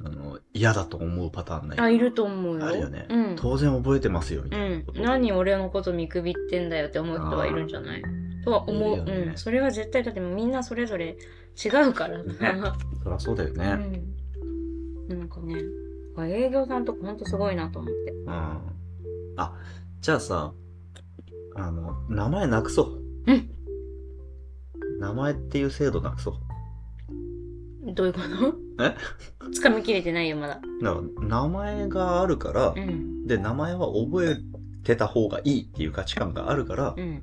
[0.04, 1.78] あの、嫌だと思うパターンない。
[1.80, 2.66] あ、いると思うよ。
[2.66, 3.36] あるよねうん。
[3.36, 5.00] 当然覚えてますよ、みうたいなこと。。
[5.00, 8.02] ん何俺のこと見くびってんだよって思う人はいるんじゃない？
[8.44, 9.04] とは思う。
[9.04, 9.36] ねうん。
[9.36, 11.16] それは絶対、だってみんなそれぞれ
[11.64, 12.76] 違うからねな。
[13.02, 13.72] そりゃそうだようね。
[13.72, 14.14] ん。
[15.08, 15.56] なんかね、
[16.18, 18.12] 営業さんとかほんとすごいなと思って。
[18.12, 18.30] うん。
[19.36, 19.52] あ、
[20.00, 20.52] じゃあさ、
[21.56, 23.02] あの、名前なくそう。
[23.26, 23.50] うん。
[25.00, 26.34] 名前っていう制度なくそう。
[27.92, 28.84] どういうこと？
[28.84, 28.96] え？
[29.62, 30.60] 掴みきれてないよ、まだ。
[31.20, 33.26] 名前があるから、うん。
[33.26, 34.36] で、名前は覚え
[34.84, 37.22] てた方がいいっていう価値観があるから、うん。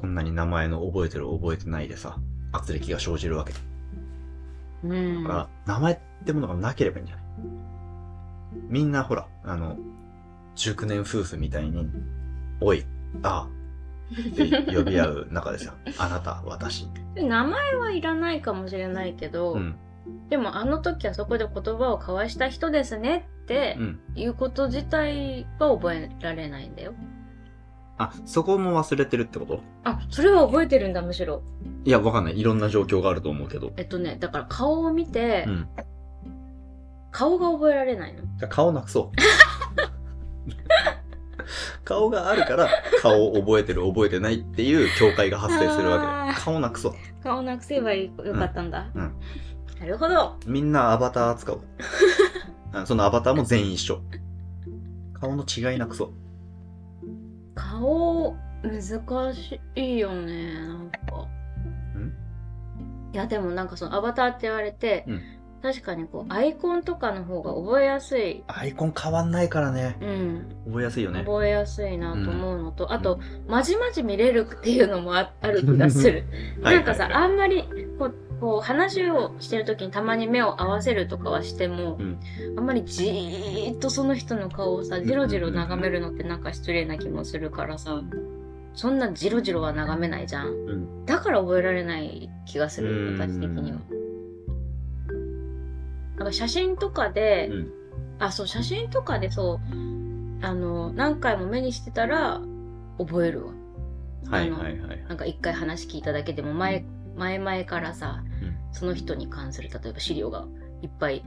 [0.00, 2.18] こんなに名前の覚えてる覚えてないでさ、
[2.52, 3.52] 圧力が生じるわけ。
[4.84, 5.22] うん。
[5.24, 7.24] だから、名前ってものがなければいいんじゃない？
[8.68, 9.76] みんなほら、あの、
[10.54, 11.88] 熟年夫婦みたいに、
[12.60, 12.84] おい、
[13.22, 13.48] ああ、
[14.30, 15.72] って呼び合う中ですよ。
[15.98, 16.86] あなた、私。
[17.14, 19.76] 名前はいらないかもしれないけど、うん。
[20.28, 24.00] でもあの時はそこで言葉を交わした人ですねってうん。
[24.14, 26.92] いうこと自体は覚えられないんだよ。
[27.98, 29.60] あ、そこも忘れてるってこと？
[29.84, 31.42] あ、それは覚えてるんだ、むしろ。
[31.84, 32.38] いや、わかんない。
[32.38, 33.72] いろんな状況があると思うけど。
[33.76, 35.68] えっとね、だから顔を見て、うん。
[37.10, 38.22] 顔が覚えられないの。
[38.38, 39.16] じゃあ顔なくそう。
[41.84, 42.68] 顔があるから、
[43.00, 46.40] 顔を覚えてる覚えてないっていう境界が発生するわけ。
[46.40, 46.94] 顔なくそう。
[47.22, 48.90] 顔なくせばよかったんだ。
[48.94, 49.12] うんうん
[49.78, 50.36] なるほど。
[50.46, 51.60] みんなアバター使おう。
[52.72, 54.00] あそのアバターも全員一緒。
[55.12, 56.10] 顔の違いなくそう。
[57.56, 61.26] 顔、難しいよね、なんか。
[61.98, 62.12] ん？
[63.12, 65.22] いや、でもなんかそのアバターって言われて、うん
[65.62, 68.44] 確かにこう、アイコンとかの方が覚えやすい。
[68.46, 69.96] アイコン変わんないからね。
[70.00, 70.46] うん。
[70.66, 71.20] 覚えやすいよね。
[71.20, 76.24] 覚えやすいなと思うのと、あと、まじまじ見れるっていうのもあある気がする。
[76.60, 77.64] なんかさ、はいはいはいあんまり
[77.98, 82.20] こう、こう話をしてる時にたまに目を合わせるとかはしても、うん
[82.56, 88.02] あんまりじーっとその人の顔をさ、じろじろ眺めるのってなんか失礼な気もするからさ、
[88.74, 90.48] そんなじろじろは眺めないじゃん。
[90.48, 91.06] うん。
[91.06, 93.78] だから覚えられない気がする、うん私的には。
[96.16, 97.72] なんか写真とかで、うん。
[98.18, 102.40] あ、そう、写真とかでそう、あの、何回も目にしてたら、
[102.98, 103.52] 覚えるわ。
[104.30, 105.04] はいはいはい。
[105.08, 106.84] なんか一回話聞いただけでも前、
[107.16, 110.46] 前々からさ、うんその人に関する、例えば資料が
[110.82, 111.24] いっぱい、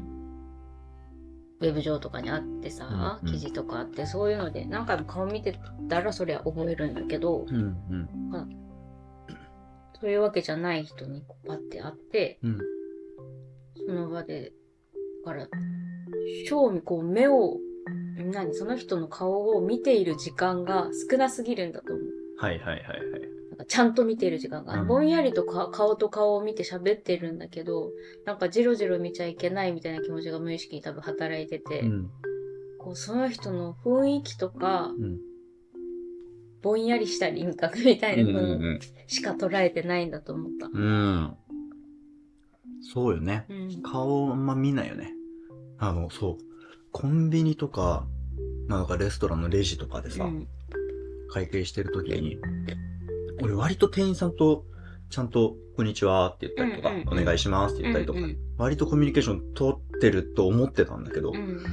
[1.62, 8.50] ウェブ上とかにあってさ、記事とかあって、そういうので何回も顔見てたらそれは覚えるんだけど、うんうん。
[10.00, 12.60] そういうわけじゃない人にこうパッて会って、うん。
[13.88, 14.54] その場で、
[15.26, 15.48] だから、
[16.48, 17.58] 正味こう目を、
[18.32, 22.06] 何、その人の顔を見ている時間が少なすぎるんだと思う。
[22.38, 23.39] はいはいはいはい。
[23.60, 27.92] かちゃんと見ている時間が、うんぼんやりとか顔と顔を見て喋ってるんだけど、
[28.26, 32.10] なんかジロジロ見ちゃいけないみたいな気持ちが無意識に多分働いてて、うん。
[32.80, 35.20] こうその人の雰囲気とか、うん。
[36.62, 40.68] ぼんやりした輪郭みたいなのうんうんしか捉えてないんだと思った。
[40.68, 40.74] うん。
[40.74, 41.38] うん。
[42.82, 43.46] そうよね。
[43.50, 43.82] うん。
[43.82, 45.14] 顔あんま見ないよね。
[45.78, 46.38] あの、そう。
[46.92, 48.08] コンビニとか、
[48.68, 50.48] なんかレストランのレジとかでさ、うん。
[51.32, 52.38] 会計してるときに、
[53.42, 54.66] 俺割と店員さんと、
[55.10, 58.20] ちゃんと、こんにちはって言ったりとか、お願いしますって言ったりとか、
[58.58, 61.64] 割とコミュニケーション取ってると思ってたんだけど、うん。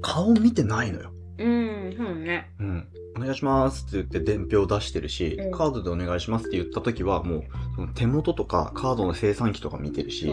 [0.00, 1.12] 顔見てないのよ。
[1.38, 2.50] うん、そうね。
[2.60, 2.88] うん。
[3.16, 7.42] お願いしますって言って伝票出してるし、うんカードでお願いしますって言った時はもう、
[7.74, 10.26] その手元とかカードの生産機とか見てるし。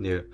[0.00, 0.24] で、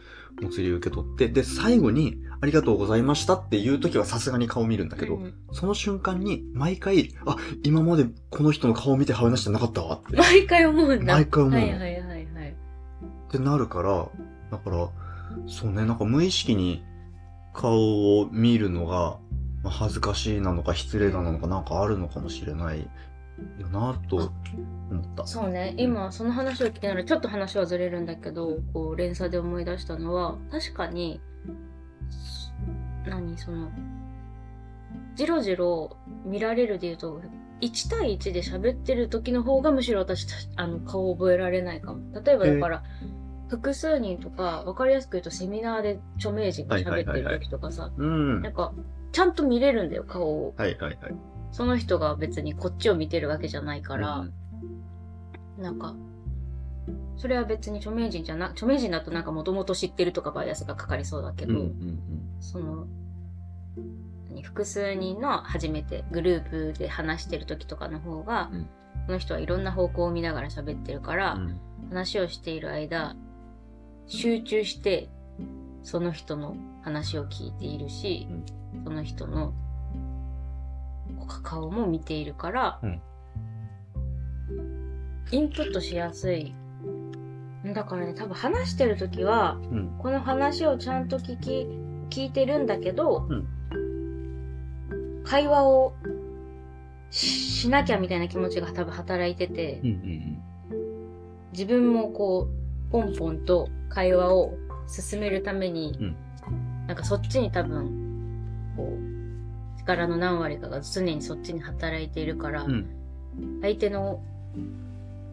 [0.42, 11.14] お釣り受け取って、で、最後に、ありがとうございましたっていう時はさすがに顔見るんだけど、うんその瞬間に、毎回、あ、今までこの人の顔見て話してなかったわって、っ毎回思うんだ。
[11.14, 12.56] 毎回思うのはいはいはいはい。
[13.30, 14.08] てなるから、
[14.50, 14.90] だから、
[15.46, 16.84] そうね、なんか無意識に
[17.52, 19.18] 顔を見るのが、
[19.62, 22.88] まあ恥ずかしいなのか失礼なのかなんかあるのかもしれない
[23.58, 24.26] よなと思
[25.00, 25.26] った。
[25.26, 31.20] そうね、今その話を聞きながらちょっと話はずれるんだけど、こう連鎖で思い出したのは、確かに、
[33.06, 33.70] 何その、
[35.14, 37.20] じろじろ見られるで言うと、
[37.60, 42.00] 1対1で喋ってる時の方がむしろ私、あの、顔覚えられないかも。
[42.20, 42.82] 例えばだから、
[43.48, 48.72] 複数人とか、わかりやすく言うとセミナーで著名人が喋ってる時とかさ、なんか、
[49.12, 50.54] ちゃんと見れるんだよ、顔を。
[50.66, 51.14] いはいはい。
[51.54, 55.62] その人が別にこっちを見てるわけじゃないから、うん。
[55.62, 55.94] なんか、
[57.16, 62.00] それは別に著名人じゃな、著名人だとなんかもともと知ってるとかバイアスがかかりそうだけど、うんうん
[62.40, 62.88] その、
[64.28, 68.64] 何複数人の初めてグループで話してる時とかの方が、うん。
[69.06, 71.60] この人はいろんな方向を見ながら喋ってるから、うん。
[71.90, 73.14] 話をしている間、
[74.08, 75.08] 集中して、
[75.84, 78.26] その人の話を聞いているし、
[78.82, 79.54] その人の
[81.24, 83.02] 顔も見ているから、うん
[85.30, 86.54] インプットしやすい。
[87.74, 89.98] だからね、多分話してる時は、うん。
[89.98, 91.66] この話をちゃんと聞き、
[92.10, 93.26] 聞いてるんだけど、
[95.24, 95.94] 会話を
[97.10, 100.40] ししなきゃみたいな気持ちが多分働いてて、うんうん
[101.52, 102.48] 自分もこ
[102.88, 104.54] う、ポンポンと会話を
[104.88, 106.16] 進めるために、うん
[106.86, 109.13] なんかそっちに多分、こう、
[109.84, 112.72] 力の何割かが常にそっちに働いているから、うん。
[113.38, 113.60] うん。
[113.60, 114.22] 相手の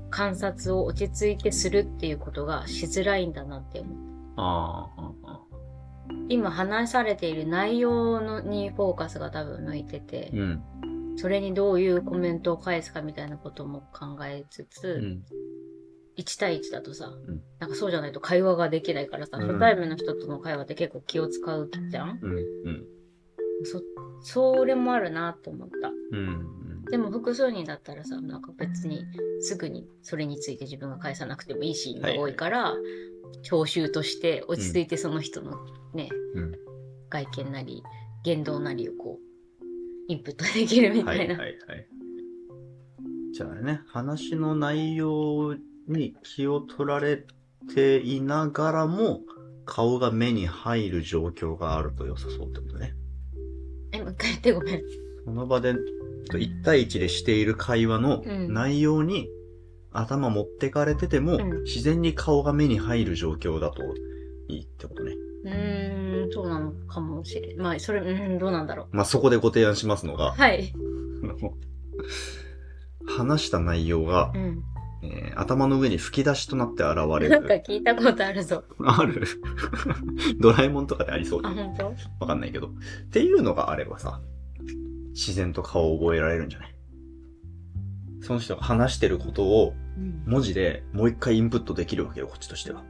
[0.09, 3.97] 観察を落ち着いてするっていうことがしづらいんだなって思う。
[4.37, 5.41] ああ、ああ。
[6.27, 10.63] 今話されている内容のにフォーカスが多分向いてて、うん。
[11.17, 15.23] それにどういうコメントを返すかみたいなことも考えつつ、うん。
[16.17, 23.00] 1対1だとさ、んなんかそうじゃないと会話ができないからさ、うん初対面の人との会話って結構気を使うじゃんうん。
[23.61, 23.65] うん。
[23.65, 23.81] そ、
[24.21, 25.89] それもあるなって思った。
[26.11, 26.85] うん。
[26.89, 29.05] でも複数人だったらさ、なんか別に
[29.39, 32.73] すぐにそれについて自分が返さなくてもいいシーンが多いから、
[33.43, 35.57] 聴衆として落ち着いてその人の
[35.93, 36.51] ね、うん。
[37.09, 37.83] 外見なり
[38.23, 39.63] 言動なりをこう、
[40.07, 41.35] インプットできるみはいたいな。
[41.35, 41.87] はいはい。
[43.33, 45.55] じゃあね、話の内容
[45.87, 47.25] に気を取られ
[47.73, 49.21] ていながらも、
[49.65, 52.93] 顔が目に入る状況があると良さそうってことね。
[54.11, 54.81] う一回言ってごめん。
[55.25, 59.27] その場で、1対1でしている会話のうん内容に
[59.91, 63.83] 頭持ってかれてても、うん自然に顔が目に入る状況だと
[64.47, 65.13] いいってことね。
[65.43, 67.59] うーん、そうなのかもしれん。
[67.61, 70.17] まあ、それ、うん、どうなんだろまあ、そこでご提案しますのう。
[70.17, 70.73] が、はい。
[71.23, 71.53] あの
[73.17, 74.63] 話した内容がう、ん。
[75.03, 77.63] えー頭の上に吹き出しとなって現れなんかる。
[77.67, 78.63] 聞いたことあるぞ。
[78.85, 79.23] ある？
[80.39, 81.49] ドラえもんとかでありそうあ、だ。
[81.55, 81.95] 本当？
[82.19, 82.67] わかんないけど。
[82.67, 82.71] っ
[83.11, 84.21] ていうのがあればさ、
[85.11, 86.75] 自然と顔を覚えられるんじゃない？
[88.21, 90.23] その人が話してることをうん。
[90.25, 92.83] 文字でもう一回インプットできるわけよ、こっちとしては。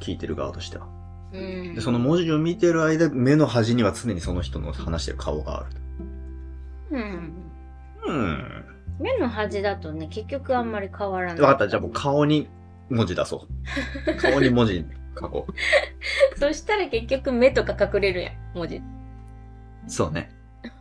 [0.00, 0.86] 聞いてる側としては。
[1.32, 5.80] うんで、その文字を見てる間、目の端には常にその人の話してる顔があると。
[6.92, 7.32] うん。
[8.06, 8.64] うん。
[8.98, 11.40] 目の端だとね、結局あんまり変わらない。
[11.40, 11.68] わかった。
[11.68, 12.48] じゃあもう顔に
[12.90, 13.46] 文字出そ
[14.08, 14.14] う。
[14.20, 14.84] 顔に文字
[15.18, 15.46] 書こ
[16.36, 18.76] そしたら結局目とか隠れるやん、文字。
[18.76, 18.82] う。
[19.86, 20.30] そうね。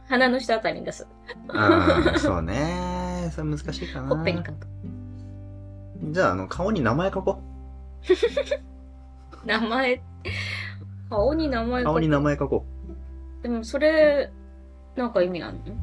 [0.07, 1.07] 鼻の下あたりに出す。
[1.47, 3.29] うん、そうね。
[3.33, 4.09] それ難しいかな。
[4.09, 4.67] ほっぺに書く。
[6.11, 7.41] じゃあ、あの、顔に名前書こ
[9.45, 10.01] 名前、
[11.09, 11.85] 顔に名前う。
[11.85, 12.65] 書く顔に名前書こ
[13.43, 14.31] でもそれ、
[14.95, 15.75] なんか意味あるの？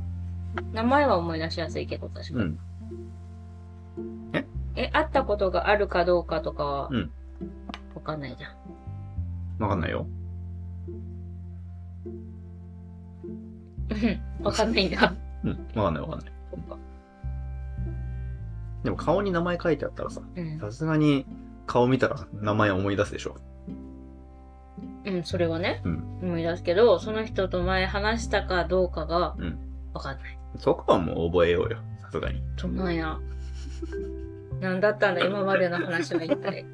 [0.73, 2.37] 名前は思い出しやすいけど、確う。
[2.39, 2.45] かに。
[2.45, 2.59] うん。
[4.77, 7.11] え、会ったことがあるかどうかとかは、うん
[7.95, 9.63] わかんないじゃん。
[9.63, 10.07] わかんないよ。
[13.91, 15.15] うんわかんないんだ。
[15.45, 15.67] うん。
[15.75, 16.33] わかんないわかんない。
[16.51, 16.79] そっか。
[18.85, 20.61] でも顔に名前書いてあったらさ、うん。
[20.61, 21.27] さすがに
[21.67, 23.37] 顔見たら名前思い出すでしょ。
[25.05, 26.19] うん、それはね、うん。
[26.23, 29.59] 思い出すけど、その人と前話したかどうかがうん、
[29.93, 30.38] わかんない。
[30.57, 31.79] そこはもう覚えようよ。
[32.03, 32.43] さすがに。
[32.57, 33.19] そんなんや。
[34.61, 36.65] なんだったんだ、今までの話は一体。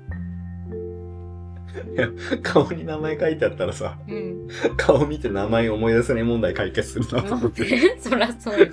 [2.43, 4.49] 顔に名前書いてあったらさ、うん。
[4.77, 7.99] 顔見て名前思い出せない問題解決するなと思って。
[7.99, 8.73] そらそうよね。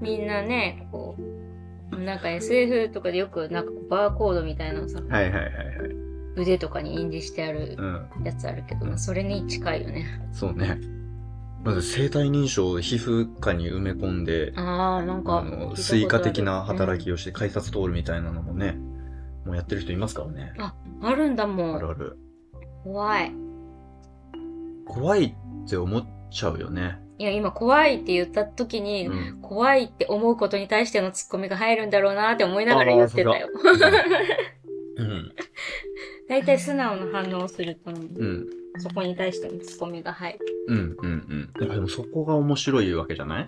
[0.00, 1.16] みんなね、こ
[1.90, 5.54] う、なんか SF とかでよくなんかバーコードみたいなのさ、はいはいはいはい。
[6.36, 8.24] 腕とかに印字してあるうん。
[8.24, 10.06] やつあるけど、まあそれに近いよね。
[10.32, 10.78] そうね。
[11.64, 18.78] まず生体認証を皮膚下に埋め込んで、ああ、なんかあの、 Suica 的な働きを、をして改札通るみたいなのもね、
[19.44, 20.54] もうやってる人いますからね。
[20.58, 21.76] うんあるんだもん。
[21.76, 22.18] あるある。
[22.82, 23.32] 怖い。
[24.86, 26.98] 怖いって思っちゃうよね。
[27.18, 29.40] いや、今怖いって言った時に、うん。
[29.40, 33.48] 怖いって思うことに対してのツッコミが入るんだろうなって思いながら言ってたよ。
[34.96, 35.32] うん。
[36.28, 38.46] 大体素直な反応をすると、うん。
[38.78, 40.38] そこに対してのツッコミが入る。
[40.68, 40.96] うん。
[41.00, 41.50] うん。
[41.58, 41.64] うん。
[41.64, 43.46] いやでもそこが面白いわけじゃない？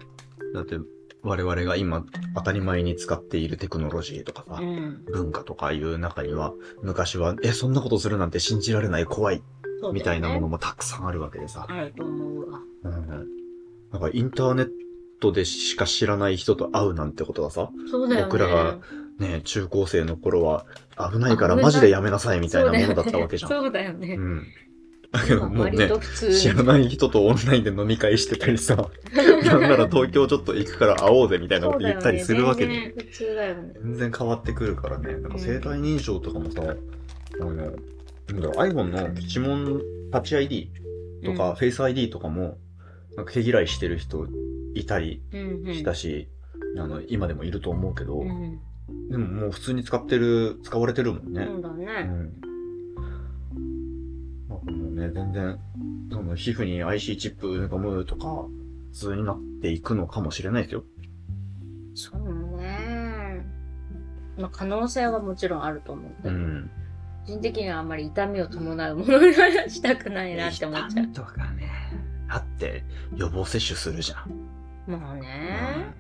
[0.55, 0.79] だって、
[1.23, 2.05] 我々が今
[2.35, 5.05] 当たり前に使っているテクノロジーとかさ、うん。
[5.13, 6.53] 文化とかいう中には、
[6.83, 9.43] 昔は、え、そんなことするなんて信じられない怖い、
[9.93, 11.67] みたいなものもたくさんあるわけでさ。
[11.69, 12.61] あると思うわ。
[12.85, 13.27] うん。
[13.93, 14.71] なんかインターネッ
[15.21, 18.25] トでしか知らない人と会うなんてことがさ、そうだよね。
[18.25, 18.79] 僕らが
[19.19, 20.65] ね、中高生の頃は
[21.13, 23.51] 危ないからマジでやめなさいみたいなものだったわけじゃん。
[23.51, 24.15] そうだよね。
[24.15, 24.47] うん。
[25.13, 25.91] だけどもうね。
[26.33, 28.77] 知らない人とオンラインで飲み会してたりさ、
[29.45, 33.73] なんなら東京ちょっと行くから会おうぜみたいなこと言ったりするわけで、全然普通だよね。
[33.83, 35.13] 全然変わってくるからね。
[35.15, 36.77] なんか生体認証とかもさ、
[38.61, 39.83] iPhone の指紋
[40.13, 40.71] タッチ ID
[41.25, 42.59] とか、うんフェイス ID とかも、
[43.17, 44.27] なんか毛嫌いしてる人
[44.75, 45.75] いたりうんうん。
[45.75, 46.29] したし、
[46.77, 48.61] あの、今でもいると思うけど、うん。
[49.11, 51.43] でももう普通に使ってる、使われてるもんね。
[51.43, 51.85] うそうだね。
[51.85, 51.87] ん。
[51.87, 52.33] なん
[55.01, 55.59] ね、全然、
[56.13, 58.47] その皮膚に IC チップ埋め込むとか、
[58.93, 60.85] 普通になっていくのかもしれないですよ。
[61.95, 63.45] そうね。
[64.39, 66.71] まあ可能性はもちろんあると思うけど、うん。
[67.27, 70.91] 個人的にはあんまり痛みを伴うものにはしたくないなって思っちゃう。
[70.91, 71.71] 痛みとかね。
[72.29, 72.85] だって、
[73.17, 74.99] 予防接種するじゃん。
[74.99, 75.95] まあね。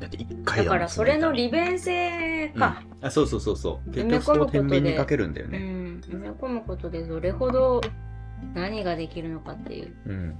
[0.00, 2.82] だって一回だからそれのリ利便性か。
[3.02, 3.90] あ、そうそうそうそう。
[3.90, 5.58] 結局そこを天秤にかけるんだよね。
[5.58, 6.00] うん。
[6.06, 7.80] 埋め込むことでどれほど
[8.54, 9.96] 何ができるのかっていう。
[10.06, 10.38] うん。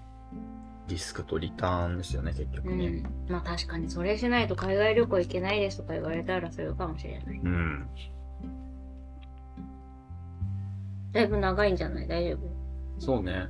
[0.88, 2.88] リスクとリターンですよね、結う局ね。
[2.88, 3.02] ん。
[3.28, 7.38] まあ確かにそれしないと海外旅行行けないですとか言われたらそうかもしれない。
[7.38, 7.86] うん。
[11.12, 12.08] だいぶ長いんじゃない？
[12.08, 12.38] 大丈夫？
[12.98, 13.48] そうね。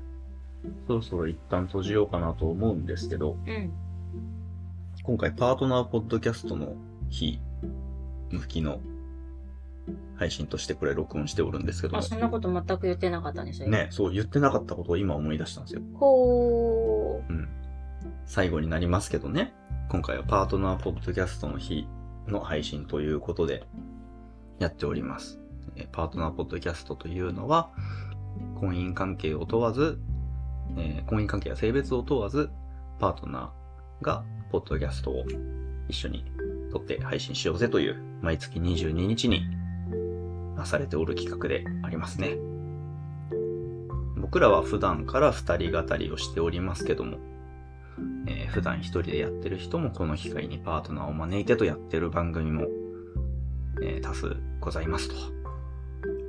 [0.86, 3.72] そろそろ一旦閉じようかなと思うんですけど、うん。
[5.02, 6.74] 今回パートナーポッドキャストの
[7.08, 7.40] 日
[8.30, 8.80] 向きの
[10.20, 13.68] 配信としてこれ録音しておるんですけどあ、もそんなこと全く言ってなかったんですよ。
[13.68, 15.80] ね、そう言ってなかったことを今思い出したんですよ。
[15.94, 17.48] ほうん。
[18.26, 19.54] 最後になりますけどね、
[19.88, 21.88] 今回はパートナーポッドキャストの日
[22.28, 23.64] の配信ということで
[24.58, 25.40] やっております。
[25.76, 27.70] えーパートナーポッドキャストというのは、
[28.56, 29.98] 婚姻関係を問わず、
[30.76, 32.50] えー婚姻関係や性別を問わず、
[32.98, 35.24] パートナーがポッドキャストを
[35.88, 36.26] 一緒に
[36.72, 39.59] 撮って配信しようぜという、毎月22日に
[40.60, 42.36] なされておる企画でありますね。
[44.16, 47.18] 僕らは普段から二人語りをしておりますけども、
[48.26, 52.66] えー普段一人でやってる人もこの機会にパートナーを招いてとやってる番組も、
[53.82, 55.14] えー多数ございますと。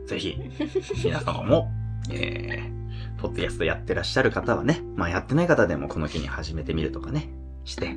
[0.07, 0.37] ぜひ、
[1.03, 1.71] 皆様も、
[2.09, 7.29] えー、ポッドキャストやってらっしゃる方はね、まあやってない方でもこの機に始めてみるとかね、
[7.65, 7.95] して、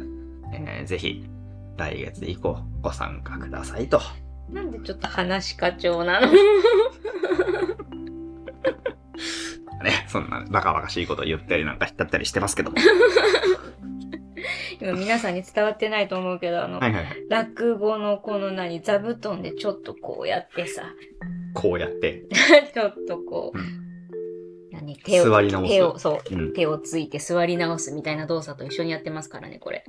[0.52, 1.28] えーぜひ、
[1.76, 4.00] 来月以降ご参加くださいと。
[4.60, 4.64] う。
[4.64, 6.32] なんでちょっと話課長なの？
[9.84, 12.76] ね、そんなバカバカしいこと言ったりなんかしちゃったりしてますけど も。
[14.80, 17.26] 今皆さんに伝わってないと思うけど、あの、はいはいはい。
[17.28, 20.84] 落語のこの何、座布団でちょっとこうやってさ、
[21.54, 22.24] こうやって。
[22.74, 23.62] ちょっとこう、う
[24.72, 26.52] 何、手を、座り直す手を、そう、うん。
[26.52, 29.84] 手をついて座り直すみたいな動作と一緒にやってますからね、これ。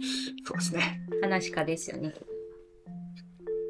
[0.45, 1.01] そうですね。
[1.22, 2.13] 話家ですよね。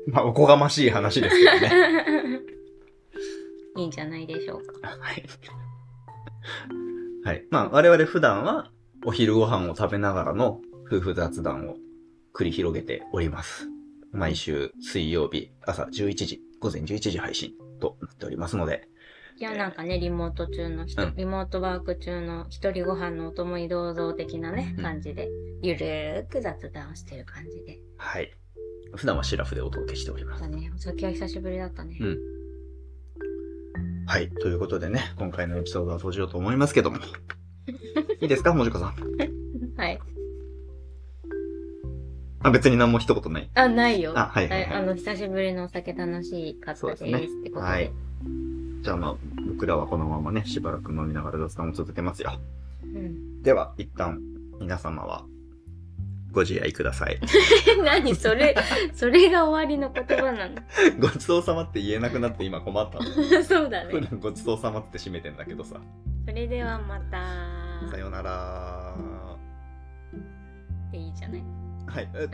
[0.07, 2.41] まあ、おこがましい話ですけどね。
[3.77, 4.89] いいんじゃないでしょうか。
[4.99, 5.25] はい。
[7.23, 7.45] はい。
[7.49, 8.71] まあ、我々普段は
[9.03, 11.75] お昼ご飯を食べながらの夫婦雑談を
[12.33, 13.67] 繰り広げております。
[14.11, 18.87] 毎週水曜日朝11時、午前11時配信となっておりますので、
[19.37, 25.27] いや、なんかね、リモート中の人、うんリモートワーク中の一人ご飯のお供に銅像的なね、うん感じで、
[25.61, 27.79] ゆるーく雑談をしてる感じで。
[27.97, 28.31] はい。
[28.95, 30.41] 普段はシラフでお届けしております。
[30.41, 31.97] だね、お酒は久しぶりだったね。
[31.99, 32.17] うん
[34.07, 34.29] はい。
[34.29, 36.97] ということでね、今回のエピソードは閉じようと思いますけども。
[38.21, 38.93] いいですかもじこさん？
[39.77, 39.99] はい。
[42.43, 43.49] あ、別に何も一言ない？
[43.55, 44.13] あ、ないよ。
[44.15, 47.67] あはいはいはいあの、久しぶりのお酒楽しかったですねってことで。
[47.67, 47.91] はい。
[48.83, 49.15] じゃあまあ、
[49.47, 52.39] 僕らはこのままね、しばらく飲みながら雑談を続けますよ。
[52.83, 53.41] うん。
[53.41, 54.21] では、一旦、
[54.59, 55.25] 皆様は、
[56.35, 57.17] ご自愛ください。
[57.85, 58.53] 何それ、
[58.93, 60.55] それが終わりの言葉なの？
[60.99, 63.05] ごちそうさまって言えなくなって今困ったの。
[63.43, 63.91] そうだね。
[63.91, 65.77] 普段ごちそうさまって締めてんだけどさ。
[66.27, 67.87] それではまた。
[67.89, 68.93] さようなら。
[70.91, 71.43] でいいじゃない？
[71.87, 72.09] はい。
[72.15, 72.27] え